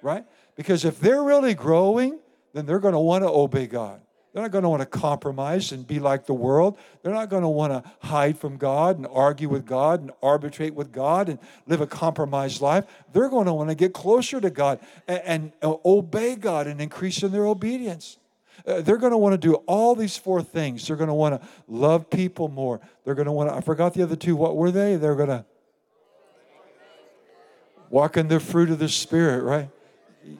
right? 0.00 0.24
Because 0.54 0.84
if 0.84 1.00
they're 1.00 1.22
really 1.22 1.54
growing, 1.54 2.20
then 2.52 2.66
they're 2.66 2.78
going 2.78 2.94
to 2.94 3.00
want 3.00 3.24
to 3.24 3.28
obey 3.28 3.66
God. 3.66 4.00
They're 4.32 4.42
not 4.42 4.50
going 4.50 4.64
to 4.64 4.68
want 4.68 4.80
to 4.80 4.86
compromise 4.86 5.70
and 5.70 5.86
be 5.86 6.00
like 6.00 6.26
the 6.26 6.34
world. 6.34 6.76
They're 7.02 7.12
not 7.12 7.30
going 7.30 7.42
to 7.42 7.48
want 7.48 7.72
to 7.72 7.90
hide 8.00 8.36
from 8.36 8.56
God 8.56 8.96
and 8.96 9.06
argue 9.12 9.48
with 9.48 9.64
God 9.64 10.00
and 10.00 10.10
arbitrate 10.22 10.74
with 10.74 10.90
God 10.90 11.28
and 11.28 11.38
live 11.68 11.80
a 11.80 11.86
compromised 11.86 12.60
life. 12.60 12.84
They're 13.12 13.28
going 13.28 13.46
to 13.46 13.54
want 13.54 13.70
to 13.70 13.76
get 13.76 13.94
closer 13.94 14.40
to 14.40 14.50
God 14.50 14.80
and, 15.06 15.22
and 15.24 15.52
uh, 15.62 15.76
obey 15.84 16.34
God 16.34 16.66
and 16.66 16.80
increase 16.80 17.22
in 17.22 17.30
their 17.30 17.46
obedience. 17.46 18.18
Uh, 18.66 18.80
they're 18.80 18.96
going 18.96 19.12
to 19.12 19.18
want 19.18 19.34
to 19.34 19.38
do 19.38 19.54
all 19.66 19.94
these 19.94 20.16
four 20.16 20.42
things. 20.42 20.86
They're 20.86 20.96
going 20.96 21.08
to 21.08 21.14
want 21.14 21.40
to 21.40 21.48
love 21.68 22.08
people 22.08 22.48
more. 22.48 22.80
They're 23.04 23.14
going 23.14 23.26
to 23.26 23.32
want 23.32 23.50
to, 23.50 23.56
I 23.56 23.60
forgot 23.60 23.94
the 23.94 24.02
other 24.02 24.16
two. 24.16 24.36
What 24.36 24.56
were 24.56 24.70
they? 24.70 24.96
They're 24.96 25.14
going 25.14 25.28
to 25.28 25.44
walk 27.90 28.16
in 28.16 28.28
the 28.28 28.40
fruit 28.40 28.70
of 28.70 28.78
the 28.78 28.88
Spirit, 28.88 29.42
right? 29.42 29.68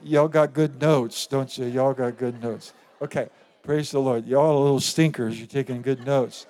Y'all 0.03 0.27
got 0.27 0.53
good 0.53 0.81
notes, 0.81 1.27
don't 1.27 1.55
you? 1.57 1.65
Y'all 1.65 1.93
got 1.93 2.17
good 2.17 2.41
notes. 2.41 2.73
Okay, 3.01 3.29
praise 3.61 3.91
the 3.91 3.99
Lord. 3.99 4.25
Y'all 4.25 4.61
little 4.61 4.79
stinkers. 4.79 5.37
You're 5.37 5.47
taking 5.47 5.83
good 5.83 6.03
notes. 6.05 6.47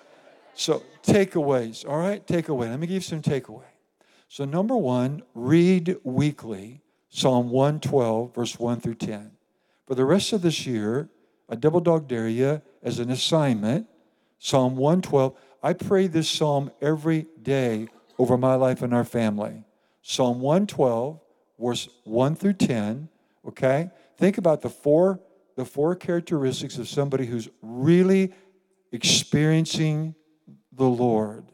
So, 0.53 0.83
takeaways, 1.03 1.88
all 1.88 1.97
right? 1.97 2.25
Takeaway. 2.25 2.69
Let 2.69 2.79
me 2.79 2.88
give 2.88 2.95
you 2.95 3.01
some 3.01 3.21
takeaway. 3.21 3.65
So, 4.29 4.45
number 4.45 4.77
one, 4.77 5.23
read 5.33 5.97
weekly 6.03 6.81
Psalm 7.09 7.49
112, 7.49 8.33
verse 8.33 8.57
1 8.57 8.79
through 8.79 8.95
10. 8.95 9.31
For 9.85 9.95
the 9.95 10.05
rest 10.05 10.33
of 10.33 10.41
this 10.41 10.65
year, 10.65 11.09
I 11.49 11.55
double 11.55 11.79
dog 11.79 12.08
dare 12.08 12.27
you 12.27 12.62
as 12.81 12.99
an 12.99 13.10
assignment, 13.12 13.88
Psalm 14.39 14.75
112. 14.75 15.38
I 15.62 15.73
pray 15.73 16.08
this 16.08 16.29
psalm 16.29 16.71
every 16.81 17.27
day 17.41 17.88
over 18.17 18.38
my 18.38 18.55
life 18.55 18.81
and 18.81 18.93
our 18.93 19.03
family. 19.03 19.63
Psalm 20.01 20.39
112, 20.39 21.19
verse 21.60 21.89
1 22.03 22.36
through 22.36 22.53
10 22.53 23.10
okay? 23.47 23.89
Think 24.17 24.38
about 24.38 24.62
the 24.62 24.69
four 24.69 25.19
the 25.55 25.65
four 25.65 25.95
characteristics 25.95 26.77
of 26.77 26.89
somebody 26.89 27.25
who's 27.25 27.47
really 27.62 28.34
experiencing 28.91 30.13
the 30.73 30.84
Lord. 30.84 31.45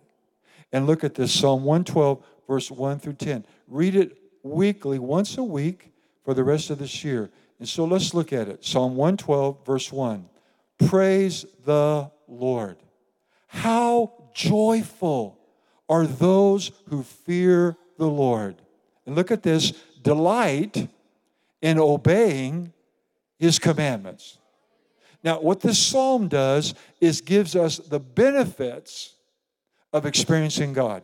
And 0.71 0.87
look 0.87 1.03
at 1.03 1.13
this 1.13 1.31
Psalm 1.31 1.63
112 1.63 2.23
verse 2.47 2.71
1 2.71 2.99
through 2.99 3.13
10. 3.13 3.45
Read 3.67 3.95
it 3.95 4.17
weekly, 4.41 4.97
once 4.97 5.37
a 5.37 5.43
week 5.43 5.93
for 6.25 6.33
the 6.33 6.43
rest 6.43 6.71
of 6.71 6.79
this 6.79 7.03
year. 7.03 7.29
And 7.61 7.69
so 7.69 7.85
let's 7.85 8.15
look 8.15 8.33
at 8.33 8.47
it. 8.47 8.65
Psalm 8.65 8.95
112 8.95 9.63
verse 9.63 9.91
1. 9.91 10.27
Praise 10.87 11.45
the 11.63 12.09
Lord. 12.27 12.77
How 13.45 14.13
joyful 14.33 15.37
are 15.87 16.07
those 16.07 16.71
who 16.89 17.03
fear 17.03 17.77
the 17.99 18.07
Lord. 18.07 18.55
And 19.05 19.15
look 19.15 19.29
at 19.29 19.43
this 19.43 19.73
delight 20.01 20.89
in 21.61 21.77
obeying 21.77 22.73
his 23.37 23.59
commandments. 23.59 24.39
Now, 25.23 25.39
what 25.39 25.59
this 25.59 25.77
psalm 25.77 26.29
does 26.29 26.73
is 26.99 27.21
gives 27.21 27.55
us 27.55 27.77
the 27.77 27.99
benefits 27.99 29.13
of 29.93 30.07
experiencing 30.07 30.73
God, 30.73 31.03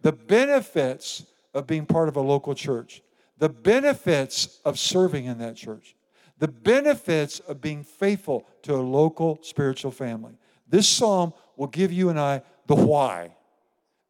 the 0.00 0.12
benefits 0.12 1.26
of 1.52 1.66
being 1.66 1.84
part 1.84 2.08
of 2.08 2.16
a 2.16 2.22
local 2.22 2.54
church, 2.54 3.02
the 3.42 3.48
benefits 3.48 4.60
of 4.64 4.78
serving 4.78 5.24
in 5.24 5.38
that 5.38 5.56
church, 5.56 5.96
the 6.38 6.46
benefits 6.46 7.40
of 7.40 7.60
being 7.60 7.82
faithful 7.82 8.46
to 8.62 8.72
a 8.72 8.76
local 8.76 9.40
spiritual 9.42 9.90
family. 9.90 10.34
This 10.68 10.86
psalm 10.86 11.32
will 11.56 11.66
give 11.66 11.90
you 11.90 12.08
and 12.08 12.20
I 12.20 12.42
the 12.68 12.76
why. 12.76 13.34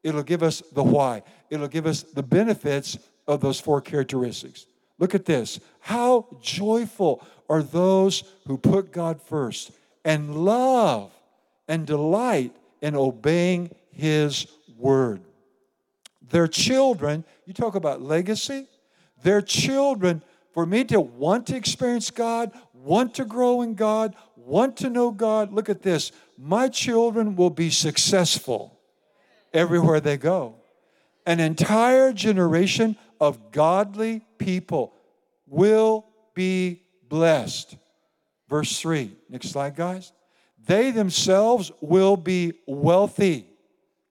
It'll 0.03 0.23
give 0.23 0.43
us 0.43 0.63
the 0.75 0.83
why. 0.83 1.23
It'll 1.49 1.67
give 1.67 1.87
us 1.87 2.03
the 2.03 2.23
benefits 2.23 2.99
of 3.27 3.41
those 3.41 3.59
four 3.59 3.81
characteristics. 3.81 4.67
Look 4.99 5.15
at 5.15 5.25
this. 5.25 5.61
How 5.81 6.27
joyful 6.43 7.27
are 7.49 7.63
those 7.63 8.25
who 8.47 8.59
put 8.59 8.93
God 8.93 9.19
first 9.23 9.71
and 10.05 10.45
love 10.45 11.11
and 11.69 11.87
delight 11.87 12.55
in 12.83 12.95
obeying 12.95 13.71
His 13.93 14.47
word. 14.77 15.23
Their 16.21 16.49
children, 16.49 17.25
you 17.47 17.55
talk 17.55 17.77
about 17.77 18.03
legacy, 18.03 18.67
their 19.23 19.41
children, 19.41 20.23
for 20.53 20.67
me 20.67 20.85
to 20.85 21.01
want 21.01 21.47
to 21.49 21.57
experience 21.57 22.11
God, 22.11 22.53
want 22.75 23.15
to 23.15 23.25
grow 23.25 23.63
in 23.63 23.75
God, 23.75 24.15
want 24.37 24.77
to 24.79 24.91
know 24.91 25.11
God, 25.11 25.53
look 25.53 25.69
at 25.69 25.83
this. 25.83 26.13
My 26.39 26.69
children 26.69 27.37
will 27.37 27.51
be 27.51 27.71
successful 27.71 28.79
everywhere 29.53 30.01
they 30.01 30.17
go. 30.17 30.57
An 31.25 31.41
entire 31.41 32.13
generation 32.13 32.97
of 33.21 33.53
godly 33.53 34.25
people 34.39 34.95
will 35.47 36.07
be 36.35 36.83
blessed. 37.09 37.77
Verse 38.49 38.79
3. 38.81 39.17
Next 39.29 39.51
slide, 39.51 39.77
guys. 39.77 40.13
They 40.67 40.91
themselves 40.91 41.71
will 41.81 42.17
be 42.17 42.55
wealthy. 42.67 43.47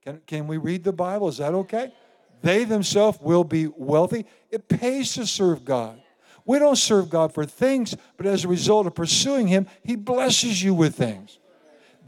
Can, 0.04 0.22
can 0.26 0.48
we 0.48 0.58
read 0.58 0.84
the 0.84 0.94
Bible? 0.94 1.28
Is 1.28 1.38
that 1.38 1.54
okay? 1.54 1.94
They 2.42 2.64
themselves 2.64 3.20
will 3.22 3.44
be 3.44 3.68
wealthy. 3.68 4.26
It 4.50 4.68
pays 4.68 5.14
to 5.14 5.26
serve 5.26 5.64
God. 5.64 6.02
We 6.46 6.60
don't 6.60 6.78
serve 6.78 7.10
God 7.10 7.34
for 7.34 7.46
things, 7.46 7.96
but 8.18 8.26
as 8.26 8.44
a 8.44 8.48
result 8.48 8.88
of 8.88 8.96
pursuing 8.96 9.48
Him, 9.48 9.68
He 9.84 9.96
blesses 9.96 10.62
you 10.64 10.74
with 10.74 10.96
things. 10.96 11.38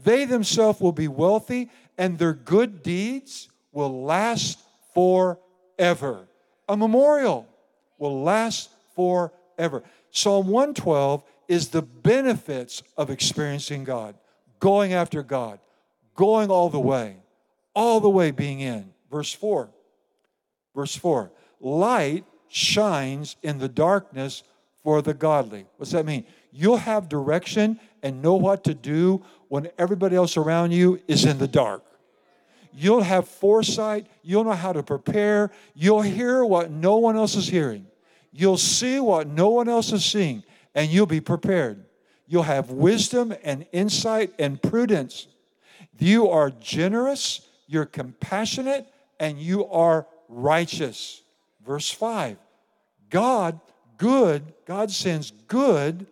They 0.02 0.24
themselves 0.24 0.80
will 0.80 0.92
be 0.92 1.08
wealthy, 1.08 1.70
and 1.96 2.18
their 2.18 2.34
good 2.34 2.82
deeds 2.82 3.48
will 3.72 4.04
last 4.04 4.58
forever 4.92 6.26
a 6.68 6.76
memorial 6.76 7.46
will 7.98 8.22
last 8.22 8.70
forever. 8.94 9.82
Psalm 10.10 10.48
112 10.48 11.22
is 11.48 11.68
the 11.68 11.82
benefits 11.82 12.82
of 12.96 13.10
experiencing 13.10 13.84
God, 13.84 14.14
going 14.60 14.92
after 14.92 15.22
God, 15.22 15.58
going 16.14 16.50
all 16.50 16.70
the 16.70 16.80
way, 16.80 17.16
all 17.74 18.00
the 18.00 18.08
way 18.08 18.30
being 18.30 18.60
in. 18.60 18.92
Verse 19.10 19.32
4. 19.32 19.68
Verse 20.74 20.94
4 20.94 21.30
Light 21.60 22.24
shines 22.48 23.36
in 23.42 23.58
the 23.58 23.68
darkness 23.68 24.42
for 24.82 25.02
the 25.02 25.14
godly. 25.14 25.66
What's 25.76 25.92
that 25.92 26.06
mean? 26.06 26.24
You'll 26.52 26.76
have 26.76 27.08
direction 27.08 27.80
and 28.02 28.22
know 28.22 28.34
what 28.34 28.64
to 28.64 28.74
do 28.74 29.24
when 29.48 29.70
everybody 29.78 30.14
else 30.14 30.36
around 30.36 30.72
you 30.72 31.00
is 31.08 31.24
in 31.24 31.38
the 31.38 31.48
dark. 31.48 31.82
You'll 32.72 33.02
have 33.02 33.28
foresight. 33.28 34.06
You'll 34.22 34.44
know 34.44 34.52
how 34.52 34.72
to 34.72 34.82
prepare. 34.82 35.50
You'll 35.74 36.02
hear 36.02 36.44
what 36.44 36.70
no 36.70 36.96
one 36.98 37.16
else 37.16 37.34
is 37.34 37.48
hearing. 37.48 37.86
You'll 38.32 38.58
see 38.58 38.98
what 38.98 39.28
no 39.28 39.48
one 39.50 39.68
else 39.68 39.92
is 39.92 40.04
seeing, 40.04 40.42
and 40.74 40.90
you'll 40.90 41.06
be 41.06 41.20
prepared. 41.20 41.84
You'll 42.26 42.42
have 42.42 42.70
wisdom 42.70 43.32
and 43.44 43.66
insight 43.72 44.34
and 44.38 44.60
prudence. 44.60 45.28
You 45.98 46.28
are 46.28 46.50
generous, 46.50 47.42
you're 47.68 47.86
compassionate, 47.86 48.88
and 49.20 49.38
you 49.38 49.66
are 49.66 50.06
righteous. 50.34 51.22
Verse 51.64 51.90
5 51.90 52.36
God, 53.10 53.60
good, 53.96 54.52
God 54.66 54.90
sends 54.90 55.30
good, 55.46 56.06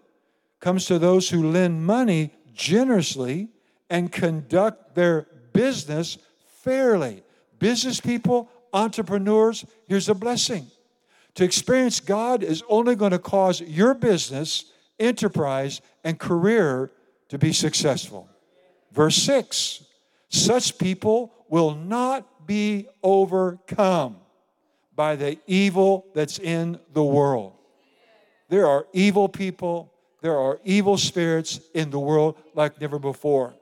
comes 0.61 0.87
to 0.87 0.99
those 0.99 1.29
who 1.29 1.51
lend 1.51 1.85
money 1.85 2.31
generously 2.55 3.49
and 3.91 4.13
conduct 4.13 4.95
their 4.95 5.27
business 5.53 6.19
fairly. 6.63 7.23
Business 7.59 8.01
people, 8.01 8.49
entrepreneurs, 8.73 9.65
here's 9.89 10.09
a 10.09 10.15
blessing. 10.15 10.67
To 11.35 11.45
experience 11.45 12.01
God 12.01 12.43
is 12.43 12.63
only 12.69 12.95
going 12.95 13.13
to 13.13 13.19
cause 13.19 13.61
your 13.61 13.95
business, 13.95 14.67
enterprise, 14.99 15.81
and 16.05 16.19
career 16.19 16.93
to 17.29 17.39
be 17.39 17.53
successful. 17.53 18.29
Verse 18.93 19.17
6 19.17 19.85
Such 20.29 20.79
people 20.79 21.33
will 21.49 21.75
not 21.75 22.27
be 22.53 22.87
overcome 23.03 24.17
by 24.95 25.17
the 25.17 25.39
evil 25.47 26.05
that's 26.13 26.39
in 26.39 26.79
the 26.93 27.03
world. 27.03 27.55
There 28.51 28.67
are 28.67 28.87
evil 28.93 29.27
people, 29.27 29.91
there 30.21 30.39
are 30.39 30.61
evil 30.63 30.99
spirits 30.99 31.61
in 31.73 31.89
the 31.89 31.99
world 31.99 32.37
like 32.55 32.79
never 32.79 32.99
before. 32.99 33.55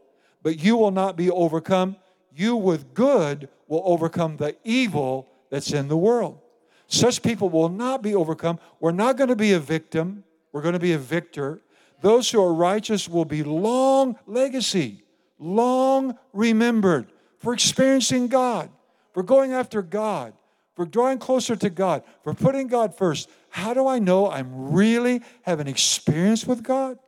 But 0.42 0.58
you 0.58 0.76
will 0.76 0.90
not 0.90 1.14
be 1.16 1.30
overcome 1.30 1.94
you 2.34 2.56
with 2.56 2.92
good 2.94 3.48
will 3.68 3.82
overcome 3.84 4.36
the 4.38 4.56
evil 4.64 5.28
that's 5.50 5.72
in 5.72 5.86
the 5.86 5.96
world. 5.96 6.40
Such 6.88 7.22
people 7.22 7.48
will 7.48 7.68
not 7.68 8.02
be 8.02 8.16
overcome. 8.16 8.58
We're 8.80 8.90
not 8.90 9.16
going 9.16 9.28
to 9.28 9.36
be 9.36 9.52
a 9.52 9.60
victim, 9.60 10.24
we're 10.50 10.62
going 10.62 10.74
to 10.74 10.80
be 10.80 10.94
a 10.94 10.98
victor. 10.98 11.60
Those 12.02 12.28
who 12.28 12.42
are 12.42 12.52
righteous 12.52 13.08
will 13.08 13.24
be 13.24 13.44
long 13.44 14.18
legacy, 14.26 15.04
long 15.38 16.18
remembered 16.32 17.12
for 17.40 17.54
experiencing 17.54 18.28
God, 18.28 18.70
for 19.12 19.22
going 19.22 19.52
after 19.52 19.82
God, 19.82 20.32
for 20.74 20.84
drawing 20.84 21.18
closer 21.18 21.56
to 21.56 21.70
God, 21.70 22.02
for 22.22 22.34
putting 22.34 22.66
God 22.66 22.96
first. 22.96 23.28
How 23.50 23.74
do 23.74 23.86
I 23.86 23.98
know 23.98 24.30
I'm 24.30 24.72
really 24.72 25.22
having 25.42 25.66
experience 25.66 26.46
with 26.46 26.62
God? 26.62 26.98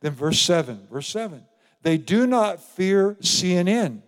Then 0.00 0.12
verse 0.12 0.40
7, 0.40 0.88
verse 0.90 1.08
7. 1.08 1.44
They 1.82 1.98
do 1.98 2.26
not 2.26 2.60
fear 2.60 3.16
CNN, 3.20 4.00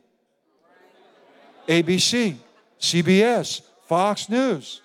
ABC, 1.68 2.36
CBS, 2.80 3.62
Fox 3.86 4.28
News. 4.28 4.82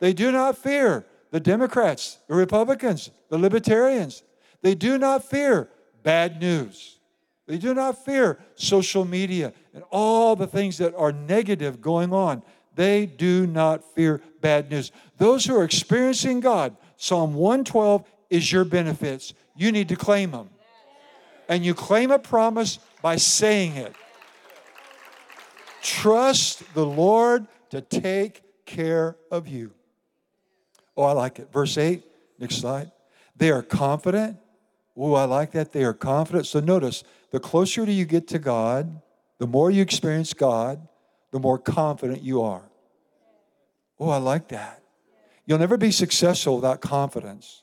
They 0.00 0.12
do 0.12 0.32
not 0.32 0.56
fear 0.56 1.06
the 1.30 1.40
Democrats, 1.40 2.18
the 2.28 2.34
Republicans, 2.34 3.10
the 3.28 3.38
Libertarians. 3.38 4.22
They 4.62 4.74
do 4.74 4.98
not 4.98 5.24
fear 5.24 5.68
bad 6.02 6.40
news. 6.40 6.98
They 7.46 7.58
do 7.58 7.74
not 7.74 8.04
fear 8.04 8.38
social 8.54 9.04
media 9.04 9.52
and 9.74 9.82
all 9.90 10.36
the 10.36 10.46
things 10.46 10.78
that 10.78 10.94
are 10.94 11.12
negative 11.12 11.80
going 11.80 12.12
on. 12.12 12.42
They 12.74 13.06
do 13.06 13.46
not 13.46 13.84
fear 13.94 14.22
bad 14.40 14.70
news. 14.70 14.92
Those 15.18 15.44
who 15.44 15.56
are 15.56 15.64
experiencing 15.64 16.40
God, 16.40 16.76
Psalm 16.96 17.34
112 17.34 18.04
is 18.30 18.50
your 18.50 18.64
benefits. 18.64 19.34
You 19.56 19.72
need 19.72 19.88
to 19.88 19.96
claim 19.96 20.30
them. 20.30 20.50
And 21.48 21.64
you 21.64 21.74
claim 21.74 22.10
a 22.10 22.18
promise 22.18 22.78
by 23.02 23.16
saying 23.16 23.76
it. 23.76 23.94
Trust 25.82 26.62
the 26.74 26.86
Lord 26.86 27.46
to 27.70 27.80
take 27.80 28.42
care 28.64 29.16
of 29.30 29.48
you. 29.48 29.72
Oh, 30.96 31.02
I 31.02 31.12
like 31.12 31.38
it. 31.38 31.52
Verse 31.52 31.76
8, 31.76 32.02
next 32.38 32.56
slide. 32.56 32.92
They 33.36 33.50
are 33.50 33.62
confident. 33.62 34.38
Oh, 34.96 35.14
I 35.14 35.24
like 35.24 35.52
that. 35.52 35.72
They 35.72 35.84
are 35.84 35.94
confident. 35.94 36.46
So 36.46 36.60
notice, 36.60 37.02
the 37.32 37.40
closer 37.40 37.84
you 37.84 38.04
get 38.04 38.28
to 38.28 38.38
God, 38.38 39.00
the 39.38 39.46
more 39.46 39.70
you 39.70 39.82
experience 39.82 40.32
God, 40.32 40.86
the 41.32 41.40
more 41.40 41.58
confident 41.58 42.22
you 42.22 42.42
are. 42.42 42.70
Oh, 43.98 44.10
I 44.10 44.18
like 44.18 44.48
that. 44.48 44.82
You'll 45.46 45.58
never 45.58 45.76
be 45.76 45.90
successful 45.90 46.56
without 46.56 46.80
confidence. 46.80 47.62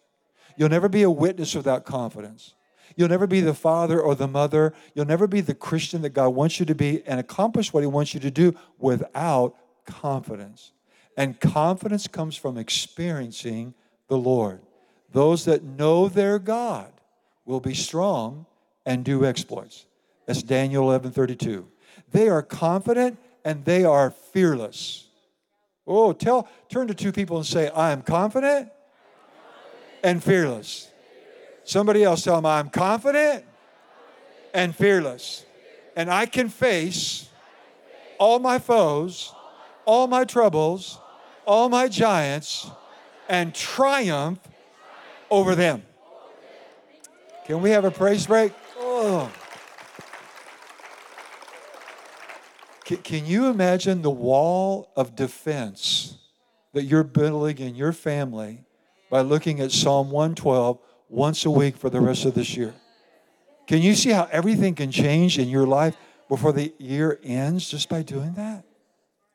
You'll 0.58 0.70
never 0.70 0.90
be 0.90 1.04
a 1.04 1.10
witness 1.10 1.56
without 1.56 1.86
confidence. 1.86 2.56
You'll 2.96 3.10
never 3.10 3.28
be 3.28 3.42
the 3.42 3.54
father 3.54 4.02
or 4.02 4.16
the 4.16 4.28
mother. 4.28 4.74
You'll 4.94 5.06
never 5.06 5.28
be 5.28 5.42
the 5.42 5.54
Christian 5.54 6.02
that 6.02 6.10
God 6.10 6.30
wants 6.30 6.60
you 6.60 6.66
to 6.66 6.76
be 6.76 7.04
and 7.06 7.20
accomplish 7.20 7.72
what 7.72 7.82
He 7.82 7.88
wants 7.88 8.14
you 8.14 8.20
to 8.22 8.32
do 8.32 8.56
without 8.80 9.56
confidence. 9.86 10.74
And 11.16 11.40
confidence 11.40 12.08
comes 12.08 12.36
from 12.36 12.58
experiencing 12.58 13.74
the 14.08 14.18
Lord. 14.18 14.62
Those 15.12 15.46
that 15.46 15.64
know 15.64 16.10
their 16.10 16.40
God 16.40 16.92
will 17.46 17.60
be 17.60 17.74
strong 17.74 18.46
and 18.86 19.04
do 19.04 19.26
exploits. 19.26 19.86
That's 20.26 20.44
Daniel 20.44 20.84
11 20.84 21.12
32. 21.12 21.68
They 22.12 22.30
are 22.30 22.42
confident 22.42 23.18
and 23.44 23.65
they 23.65 23.84
are 23.84 24.12
fearless. 24.12 25.08
Oh, 25.88 26.13
tell, 26.13 26.48
turn 26.70 26.88
to 26.88 26.94
two 26.94 27.12
people 27.12 27.38
and 27.38 27.46
say, 27.46 27.70
I 27.70 27.92
am 27.92 28.02
confident 28.04 28.70
and 30.04 30.24
fearless. 30.24 30.92
Somebody 31.63 32.04
else 32.04 32.24
tell 32.24 32.36
them, 32.36 32.46
I'm 32.46 32.70
confident 32.70 33.46
and 34.54 34.76
fearless. 34.76 35.46
And 35.96 36.10
I 36.10 36.26
can 36.26 36.50
face 36.50 37.30
all 38.20 38.39
my 38.39 38.60
foes, 38.60 39.34
all 39.86 40.08
my 40.08 40.26
troubles, 40.26 41.00
all 41.46 41.70
my 41.70 41.88
giants, 41.88 42.70
and 43.28 43.54
triumph 43.54 44.39
over 45.32 45.56
them. 45.56 45.84
Can 47.46 47.62
we 47.62 47.72
have 47.72 47.86
a 47.86 47.92
praise 47.92 48.28
break? 48.28 48.54
Can 53.04 53.26
you 53.26 53.48
imagine 53.48 54.02
the 54.02 54.10
wall 54.10 54.92
of 54.96 55.16
defense 55.16 56.18
that 56.74 56.84
you're 56.84 57.04
building 57.04 57.60
in 57.60 57.76
your 57.76 57.94
family 57.94 58.66
by 59.10 59.22
looking 59.22 59.60
at 59.60 59.72
Psalm 59.72 60.12
112 60.12 60.80
once 61.08 61.46
a 61.46 61.50
week 61.50 61.78
for 61.78 61.90
the 61.90 62.02
rest 62.02 62.26
of 62.26 62.34
this 62.34 62.58
year? 62.58 62.74
Can 63.68 63.82
you 63.82 63.96
see 63.96 64.10
how 64.10 64.28
everything 64.32 64.76
can 64.76 64.92
change 64.92 65.38
in 65.40 65.50
your 65.50 65.68
life 65.68 65.96
before 66.28 66.52
the 66.52 66.74
year 66.78 67.20
ends 67.24 67.70
just 67.70 67.90
by 67.90 68.02
doing 68.02 68.34
that? 68.34 68.64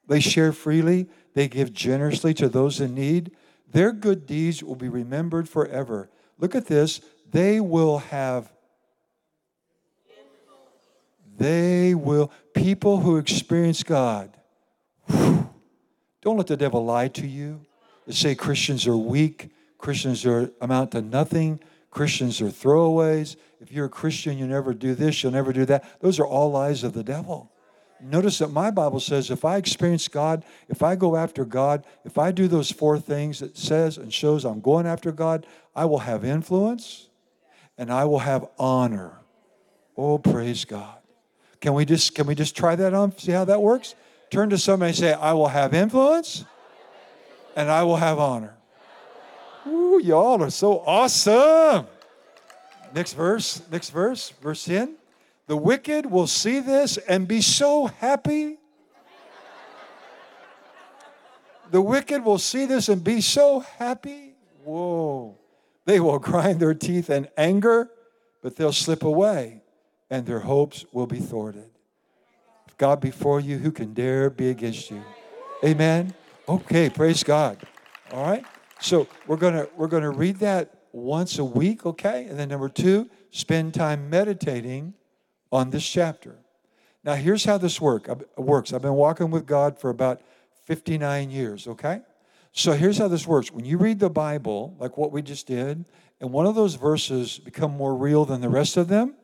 They 0.09 0.21
share 0.21 0.53
freely, 0.53 1.09
they 1.35 1.49
give 1.49 1.73
generously 1.73 2.35
to 2.35 2.49
those 2.49 2.81
in 2.81 2.95
need. 2.95 3.31
Their 3.71 3.93
good 3.93 4.27
deeds 4.27 4.63
will 4.63 4.77
be 4.77 4.89
remembered 4.89 5.49
forever. 5.49 6.11
Look 6.39 6.55
at 6.55 6.67
this. 6.67 7.01
They 7.31 7.61
will 7.61 7.99
have 7.99 8.53
they 11.37 11.95
will, 11.95 12.31
people 12.55 13.01
who 13.01 13.17
experience 13.17 13.83
God, 13.83 14.37
don't 15.09 16.39
let 16.39 16.47
the 16.47 16.57
devil 16.57 16.85
lie 16.85 17.09
to 17.09 17.27
you. 17.27 17.61
They 18.07 18.15
say 18.15 18.35
Christians 18.35 18.87
are 18.87 18.97
weak, 18.97 19.51
Christians 19.79 20.25
are 20.25 20.51
amount 20.61 20.93
to 20.93 21.03
nothing, 21.03 21.61
Christians 21.91 22.41
are 22.41 22.47
throwaways. 22.47 23.37
If 23.61 23.73
you're 23.73 23.87
a 23.87 23.91
Christian, 23.91 24.39
you 24.39 24.47
never 24.47 24.75
do 24.75 24.95
this, 24.95 25.23
you'll 25.23 25.33
never 25.33 25.53
do 25.53 25.65
that. 25.67 26.01
Those 26.01 26.19
are 26.19 26.27
all 26.27 26.51
lies 26.51 26.85
of 26.85 26.93
the 26.93 27.05
devil. 27.05 27.51
Notice 28.01 28.39
that 28.39 28.51
my 28.51 28.71
Bible 28.71 29.01
says 29.01 29.31
if 29.31 29.45
I 29.45 29.57
experience 29.57 30.09
God, 30.09 30.45
if 30.69 30.83
I 30.83 30.97
go 30.97 31.17
after 31.17 31.45
God, 31.45 31.85
if 32.05 32.19
I 32.19 32.33
do 32.33 32.49
those 32.49 32.71
four 32.71 32.99
things 32.99 33.41
that 33.41 33.57
says 33.57 33.97
and 33.97 34.13
shows 34.13 34.45
I'm 34.45 34.61
going 34.61 34.87
after 34.87 35.13
God, 35.13 35.47
I 35.75 35.87
will 35.87 36.01
have 36.01 36.25
influence 36.25 37.09
and 37.79 37.91
I 37.91 38.05
will 38.05 38.19
have 38.19 38.47
honor. 38.59 39.21
Oh, 39.97 40.19
praise 40.19 40.65
God. 40.65 40.99
Can 41.65 41.73
we 41.73 41.87
just 41.87 42.15
can 42.15 42.27
we 42.27 42.35
just 42.35 42.55
try 42.55 42.77
that 42.77 42.93
on? 42.93 43.17
See 43.17 43.33
how 43.33 43.47
that 43.47 43.63
works? 43.63 43.95
Turn 44.29 44.51
to 44.51 44.59
somebody 44.59 44.91
and 44.91 44.99
say, 44.99 45.15
I 45.15 45.33
will 45.33 45.49
have 45.49 45.73
influence 45.73 46.45
and 47.57 47.71
I 47.71 47.85
will 47.85 47.97
have 47.97 48.19
honor. 48.19 48.55
Ooh, 49.67 49.99
y'all 50.05 50.43
are 50.43 50.51
so 50.51 50.81
awesome. 50.81 51.87
Next 52.95 53.15
verse, 53.15 53.63
next 53.73 53.89
verse, 53.89 54.29
verse 54.43 54.63
10. 54.67 54.97
The 55.47 55.57
wicked 55.57 56.05
will 56.05 56.27
see 56.27 56.61
this 56.61 56.99
and 56.99 57.27
be 57.27 57.41
so 57.41 57.87
happy. 57.87 58.59
The 61.71 61.81
wicked 61.81 62.27
will 62.27 62.37
see 62.37 62.67
this 62.67 62.91
and 62.91 63.03
be 63.03 63.23
so 63.23 63.61
happy. 63.61 64.35
Whoa. 64.65 65.39
They 65.87 65.99
will 65.99 66.19
grind 66.31 66.61
their 66.61 66.75
teeth 66.75 67.09
in 67.09 67.27
anger, 67.39 67.89
but 68.43 68.57
they'll 68.57 68.71
slip 68.71 69.03
away 69.03 69.63
and 70.15 70.25
their 70.27 70.39
hopes 70.39 70.85
will 70.93 71.09
be 71.09 71.19
thwarted. 71.19 71.69
If 72.69 72.79
God 72.79 73.01
before 73.01 73.41
you, 73.41 73.59
who 73.59 73.73
can 73.73 73.95
dare 73.95 74.31
be 74.31 74.49
against 74.49 74.89
you? 74.89 75.03
Amen. 75.65 76.15
Okay, 76.49 76.89
praise 76.89 77.25
God. 77.25 77.59
All 78.13 78.25
right. 78.25 78.45
So 78.79 79.09
we're 79.27 79.39
gonna 79.39 79.67
we're 79.77 79.89
gonna 79.89 80.13
read 80.13 80.37
that 80.37 80.73
once 80.93 81.39
a 81.41 81.45
week, 81.45 81.85
okay? 81.85 82.27
And 82.27 82.39
then 82.39 82.49
number 82.49 82.69
two, 82.69 83.11
spend 83.33 83.75
time 83.75 84.09
meditating 84.09 84.95
on 85.51 85.71
this 85.71 85.85
chapter. 85.85 86.37
Now 87.03 87.15
here's 87.15 87.45
how 87.45 87.59
this 87.59 87.81
work 87.81 88.09
uh, 88.09 88.15
works. 88.37 88.73
I've 88.73 88.83
been 88.83 88.95
walking 88.95 89.33
with 89.33 89.47
God 89.47 89.81
for 89.81 89.91
about 89.91 90.23
59 90.67 91.29
years, 91.31 91.67
okay? 91.67 92.03
So 92.53 92.71
here's 92.71 92.99
how 92.99 93.09
this 93.09 93.27
works. 93.27 93.51
When 93.51 93.65
you 93.65 93.79
read 93.79 93.99
the 93.99 94.11
Bible, 94.11 94.77
like 94.79 94.97
what 94.97 95.11
we 95.11 95.23
just 95.23 95.49
did, 95.49 95.87
and 96.21 96.31
one 96.31 96.47
of 96.47 96.55
those 96.55 96.77
verses 96.77 97.41
become 97.41 97.73
more 97.73 97.97
real 97.97 98.25
than 98.25 98.41
the 98.41 98.49
rest 98.49 98.77
of 98.77 98.87
them, 98.87 99.17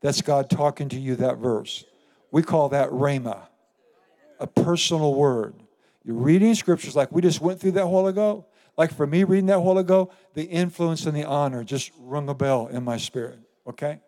that's 0.00 0.22
God 0.22 0.48
talking 0.50 0.88
to 0.90 0.98
you 0.98 1.16
that 1.16 1.38
verse. 1.38 1.84
We 2.30 2.42
call 2.42 2.68
that 2.70 2.90
rhema, 2.90 3.48
a 4.38 4.46
personal 4.46 5.14
word. 5.14 5.54
You're 6.04 6.16
reading 6.16 6.54
scriptures 6.54 6.94
like 6.94 7.10
we 7.12 7.22
just 7.22 7.40
went 7.40 7.60
through 7.60 7.72
that 7.72 7.88
while 7.88 8.06
ago. 8.06 8.46
Like 8.76 8.94
for 8.94 9.06
me 9.06 9.24
reading 9.24 9.46
that 9.46 9.60
while 9.60 9.78
ago, 9.78 10.10
the 10.34 10.44
influence 10.44 11.04
and 11.04 11.16
the 11.16 11.24
honor 11.24 11.64
just 11.64 11.90
rung 11.98 12.28
a 12.28 12.34
bell 12.34 12.68
in 12.68 12.84
my 12.84 12.96
spirit, 12.96 13.40
okay? 13.66 13.98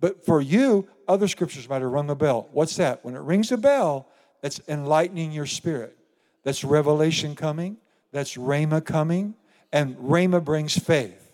But 0.00 0.24
for 0.24 0.40
you, 0.40 0.86
other 1.08 1.26
scriptures 1.26 1.68
might 1.68 1.80
have 1.80 1.90
rung 1.90 2.10
a 2.10 2.14
bell. 2.14 2.48
What's 2.52 2.76
that? 2.76 3.04
When 3.04 3.14
it 3.14 3.20
rings 3.20 3.50
a 3.50 3.56
bell, 3.56 4.06
that's 4.42 4.60
enlightening 4.68 5.32
your 5.32 5.46
spirit. 5.46 5.96
That's 6.44 6.62
revelation 6.62 7.34
coming. 7.34 7.78
That's 8.12 8.36
rhema 8.36 8.84
coming. 8.84 9.34
And 9.72 9.96
rhema 9.96 10.44
brings 10.44 10.78
faith. 10.78 11.32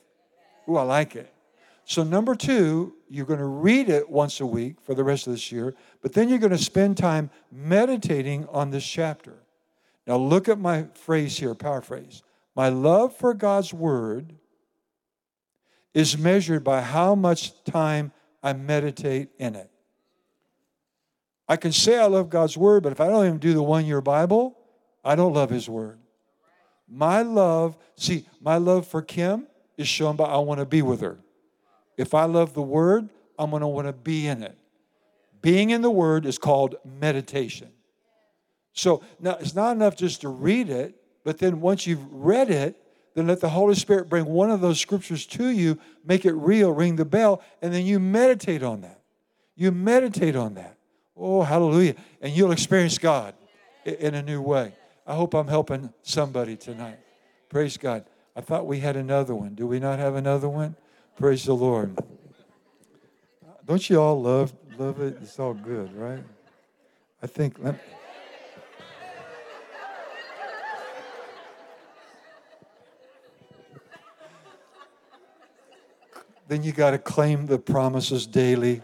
Ooh, 0.68 0.76
I 0.76 0.82
like 0.84 1.16
it. 1.16 1.33
So, 1.86 2.02
number 2.02 2.34
two, 2.34 2.94
you're 3.10 3.26
going 3.26 3.40
to 3.40 3.44
read 3.44 3.90
it 3.90 4.08
once 4.08 4.40
a 4.40 4.46
week 4.46 4.80
for 4.80 4.94
the 4.94 5.04
rest 5.04 5.26
of 5.26 5.34
this 5.34 5.52
year, 5.52 5.74
but 6.00 6.14
then 6.14 6.28
you're 6.28 6.38
going 6.38 6.50
to 6.50 6.58
spend 6.58 6.96
time 6.96 7.30
meditating 7.52 8.46
on 8.48 8.70
this 8.70 8.86
chapter. 8.86 9.34
Now, 10.06 10.16
look 10.16 10.48
at 10.48 10.58
my 10.58 10.86
phrase 10.94 11.38
here, 11.38 11.54
paraphrase. 11.54 12.22
My 12.56 12.68
love 12.68 13.14
for 13.16 13.34
God's 13.34 13.74
word 13.74 14.34
is 15.92 16.16
measured 16.16 16.64
by 16.64 16.80
how 16.80 17.14
much 17.14 17.62
time 17.64 18.12
I 18.42 18.52
meditate 18.52 19.30
in 19.38 19.54
it. 19.54 19.70
I 21.48 21.56
can 21.56 21.72
say 21.72 21.98
I 21.98 22.06
love 22.06 22.30
God's 22.30 22.56
word, 22.56 22.82
but 22.82 22.92
if 22.92 23.00
I 23.00 23.08
don't 23.08 23.26
even 23.26 23.38
do 23.38 23.52
the 23.52 23.62
one 23.62 23.84
year 23.84 24.00
Bible, 24.00 24.58
I 25.04 25.14
don't 25.14 25.34
love 25.34 25.50
his 25.50 25.68
word. 25.68 25.98
My 26.88 27.22
love, 27.22 27.76
see, 27.96 28.26
my 28.40 28.56
love 28.56 28.86
for 28.86 29.02
Kim 29.02 29.46
is 29.76 29.88
shown 29.88 30.16
by 30.16 30.24
I 30.24 30.38
want 30.38 30.60
to 30.60 30.66
be 30.66 30.82
with 30.82 31.00
her. 31.00 31.18
If 31.96 32.14
I 32.14 32.24
love 32.24 32.54
the 32.54 32.62
Word, 32.62 33.08
I'm 33.38 33.50
going 33.50 33.62
to 33.62 33.68
want 33.68 33.86
to 33.86 33.92
be 33.92 34.26
in 34.26 34.42
it. 34.42 34.56
Being 35.42 35.70
in 35.70 35.82
the 35.82 35.90
Word 35.90 36.26
is 36.26 36.38
called 36.38 36.76
meditation. 36.84 37.68
So 38.72 39.02
now 39.20 39.36
it's 39.40 39.54
not 39.54 39.76
enough 39.76 39.96
just 39.96 40.22
to 40.22 40.28
read 40.28 40.68
it, 40.68 40.94
But 41.24 41.38
then 41.38 41.60
once 41.60 41.86
you've 41.86 42.06
read 42.12 42.50
it, 42.50 42.76
then 43.14 43.26
let 43.26 43.40
the 43.40 43.48
Holy 43.48 43.74
Spirit 43.74 44.08
bring 44.08 44.26
one 44.26 44.50
of 44.50 44.60
those 44.60 44.78
scriptures 44.78 45.26
to 45.26 45.48
you, 45.48 45.78
make 46.04 46.24
it 46.24 46.32
real, 46.32 46.70
ring 46.70 46.96
the 46.96 47.04
bell, 47.04 47.42
and 47.62 47.72
then 47.72 47.86
you 47.86 47.98
meditate 47.98 48.62
on 48.62 48.82
that. 48.82 49.00
You 49.56 49.72
meditate 49.72 50.36
on 50.36 50.54
that. 50.54 50.76
Oh, 51.16 51.42
hallelujah. 51.42 51.94
And 52.20 52.32
you'll 52.32 52.52
experience 52.52 52.98
God 52.98 53.34
in 53.84 54.14
a 54.14 54.22
new 54.22 54.42
way. 54.42 54.74
I 55.06 55.14
hope 55.14 55.34
I'm 55.34 55.48
helping 55.48 55.92
somebody 56.02 56.56
tonight. 56.56 56.98
Praise 57.48 57.76
God. 57.76 58.04
I 58.36 58.40
thought 58.40 58.66
we 58.66 58.80
had 58.80 58.96
another 58.96 59.34
one. 59.34 59.54
Do 59.54 59.66
we 59.66 59.78
not 59.78 59.98
have 59.98 60.16
another 60.16 60.48
one? 60.48 60.76
Praise 61.16 61.44
the 61.44 61.54
Lord. 61.54 61.96
Don't 63.66 63.88
you 63.88 64.00
all 64.00 64.20
love 64.20 64.52
love 64.78 65.00
it? 65.00 65.18
It's 65.22 65.38
all 65.38 65.54
good, 65.54 65.94
right? 65.94 66.22
I 67.22 67.26
think. 67.26 67.56
Let, 67.58 67.76
then 76.48 76.62
you 76.62 76.72
got 76.72 76.90
to 76.90 76.98
claim 76.98 77.46
the 77.46 77.58
promises 77.58 78.26
daily 78.26 78.82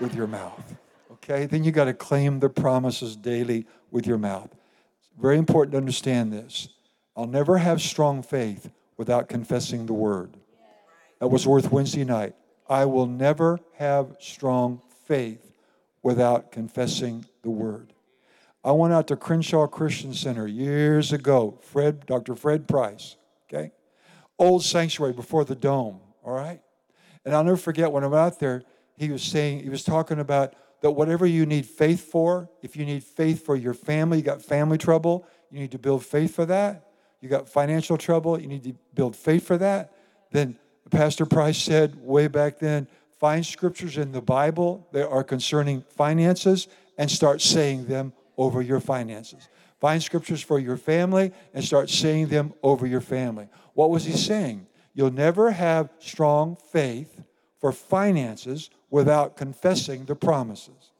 with 0.00 0.14
your 0.14 0.26
mouth. 0.26 0.74
Okay? 1.12 1.46
Then 1.46 1.64
you 1.64 1.70
got 1.70 1.84
to 1.84 1.94
claim 1.94 2.40
the 2.40 2.48
promises 2.48 3.16
daily 3.16 3.66
with 3.90 4.06
your 4.06 4.18
mouth. 4.18 4.50
It's 4.98 5.10
very 5.20 5.38
important 5.38 5.72
to 5.72 5.78
understand 5.78 6.32
this. 6.32 6.68
I'll 7.16 7.26
never 7.26 7.58
have 7.58 7.80
strong 7.80 8.22
faith 8.22 8.70
without 8.96 9.28
confessing 9.28 9.86
the 9.86 9.92
word. 9.92 10.38
That 11.22 11.28
was 11.28 11.46
worth 11.46 11.70
Wednesday 11.70 12.02
night. 12.02 12.34
I 12.68 12.84
will 12.84 13.06
never 13.06 13.60
have 13.76 14.16
strong 14.18 14.82
faith 15.06 15.52
without 16.02 16.50
confessing 16.50 17.26
the 17.42 17.50
word. 17.50 17.92
I 18.64 18.72
went 18.72 18.92
out 18.92 19.06
to 19.06 19.14
Crenshaw 19.14 19.68
Christian 19.68 20.14
Center 20.14 20.48
years 20.48 21.12
ago. 21.12 21.60
Fred, 21.62 22.06
Dr. 22.06 22.34
Fred 22.34 22.66
Price, 22.66 23.14
okay? 23.46 23.70
Old 24.36 24.64
sanctuary 24.64 25.12
before 25.12 25.44
the 25.44 25.54
dome, 25.54 26.00
all 26.24 26.32
right? 26.34 26.60
And 27.24 27.36
I'll 27.36 27.44
never 27.44 27.56
forget 27.56 27.92
when 27.92 28.02
I 28.02 28.08
went 28.08 28.20
out 28.20 28.40
there, 28.40 28.64
he 28.96 29.08
was 29.08 29.22
saying, 29.22 29.62
he 29.62 29.68
was 29.68 29.84
talking 29.84 30.18
about 30.18 30.54
that 30.80 30.90
whatever 30.90 31.24
you 31.24 31.46
need 31.46 31.66
faith 31.66 32.10
for, 32.10 32.50
if 32.62 32.74
you 32.74 32.84
need 32.84 33.04
faith 33.04 33.46
for 33.46 33.54
your 33.54 33.74
family, 33.74 34.18
you 34.18 34.24
got 34.24 34.42
family 34.42 34.76
trouble, 34.76 35.24
you 35.52 35.60
need 35.60 35.70
to 35.70 35.78
build 35.78 36.04
faith 36.04 36.34
for 36.34 36.46
that. 36.46 36.88
You 37.20 37.28
got 37.28 37.48
financial 37.48 37.96
trouble, 37.96 38.40
you 38.40 38.48
need 38.48 38.64
to 38.64 38.74
build 38.94 39.14
faith 39.14 39.46
for 39.46 39.56
that. 39.58 39.92
Then 40.32 40.58
Pastor 40.90 41.26
Price 41.26 41.58
said 41.58 41.96
way 41.96 42.28
back 42.28 42.58
then, 42.58 42.86
find 43.18 43.44
scriptures 43.44 43.96
in 43.96 44.12
the 44.12 44.20
Bible 44.20 44.86
that 44.92 45.08
are 45.08 45.24
concerning 45.24 45.82
finances 45.96 46.68
and 46.98 47.10
start 47.10 47.40
saying 47.40 47.86
them 47.86 48.12
over 48.36 48.60
your 48.60 48.80
finances. 48.80 49.48
Find 49.80 50.02
scriptures 50.02 50.42
for 50.42 50.58
your 50.58 50.76
family 50.76 51.32
and 51.54 51.64
start 51.64 51.90
saying 51.90 52.28
them 52.28 52.52
over 52.62 52.86
your 52.86 53.00
family. 53.00 53.48
What 53.74 53.90
was 53.90 54.04
he 54.04 54.12
saying? 54.12 54.66
You'll 54.94 55.10
never 55.10 55.50
have 55.50 55.90
strong 55.98 56.56
faith 56.70 57.20
for 57.60 57.72
finances 57.72 58.70
without 58.90 59.36
confessing 59.36 60.04
the 60.04 60.14
promises. 60.14 60.92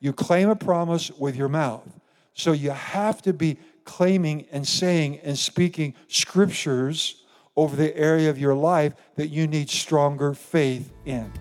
You 0.00 0.12
claim 0.12 0.48
a 0.48 0.56
promise 0.56 1.10
with 1.12 1.36
your 1.36 1.48
mouth. 1.48 1.88
So 2.34 2.52
you 2.52 2.70
have 2.70 3.22
to 3.22 3.32
be 3.32 3.58
claiming 3.84 4.46
and 4.50 4.66
saying 4.66 5.20
and 5.22 5.38
speaking 5.38 5.94
scriptures 6.08 7.22
over 7.56 7.76
the 7.76 7.96
area 7.96 8.28
of 8.28 8.38
your 8.38 8.54
life 8.54 8.94
that 9.16 9.28
you 9.28 9.46
need 9.46 9.70
stronger 9.70 10.34
faith 10.34 10.92
in. 11.04 11.32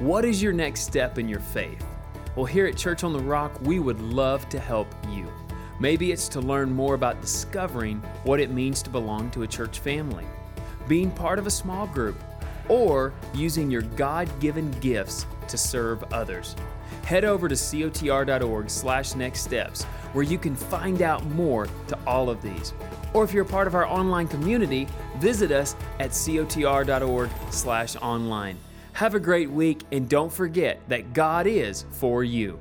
What 0.00 0.24
is 0.24 0.42
your 0.42 0.52
next 0.52 0.82
step 0.82 1.18
in 1.18 1.28
your 1.28 1.40
faith? 1.40 1.84
Well, 2.36 2.44
here 2.46 2.66
at 2.66 2.76
Church 2.76 3.02
on 3.02 3.12
the 3.12 3.18
Rock, 3.18 3.60
we 3.62 3.80
would 3.80 4.00
love 4.00 4.48
to 4.50 4.60
help 4.60 4.86
you. 5.10 5.26
Maybe 5.80 6.12
it's 6.12 6.28
to 6.28 6.40
learn 6.40 6.70
more 6.70 6.94
about 6.94 7.20
discovering 7.20 7.98
what 8.24 8.40
it 8.40 8.50
means 8.50 8.82
to 8.82 8.90
belong 8.90 9.30
to 9.32 9.42
a 9.42 9.46
church 9.46 9.80
family 9.80 10.26
being 10.88 11.10
part 11.10 11.38
of 11.38 11.46
a 11.46 11.50
small 11.50 11.86
group, 11.86 12.16
or 12.68 13.12
using 13.34 13.70
your 13.70 13.82
God 13.82 14.28
given 14.40 14.70
gifts 14.80 15.26
to 15.48 15.58
serve 15.58 16.04
others. 16.12 16.54
Head 17.04 17.24
over 17.24 17.48
to 17.48 17.54
cotr.org 17.54 18.70
slash 18.70 19.14
next 19.14 19.40
steps 19.40 19.84
where 20.12 20.24
you 20.24 20.38
can 20.38 20.54
find 20.54 21.02
out 21.02 21.24
more 21.26 21.66
to 21.86 21.98
all 22.06 22.30
of 22.30 22.42
these. 22.42 22.72
Or 23.14 23.24
if 23.24 23.32
you're 23.32 23.44
a 23.44 23.48
part 23.48 23.66
of 23.66 23.74
our 23.74 23.86
online 23.86 24.28
community, 24.28 24.86
visit 25.16 25.50
us 25.50 25.74
at 25.98 26.10
cotr.org 26.10 27.30
slash 27.50 27.96
online. 27.96 28.58
Have 28.92 29.14
a 29.14 29.20
great 29.20 29.50
week 29.50 29.82
and 29.92 30.08
don't 30.08 30.32
forget 30.32 30.80
that 30.88 31.12
God 31.12 31.46
is 31.46 31.84
for 31.92 32.24
you. 32.24 32.58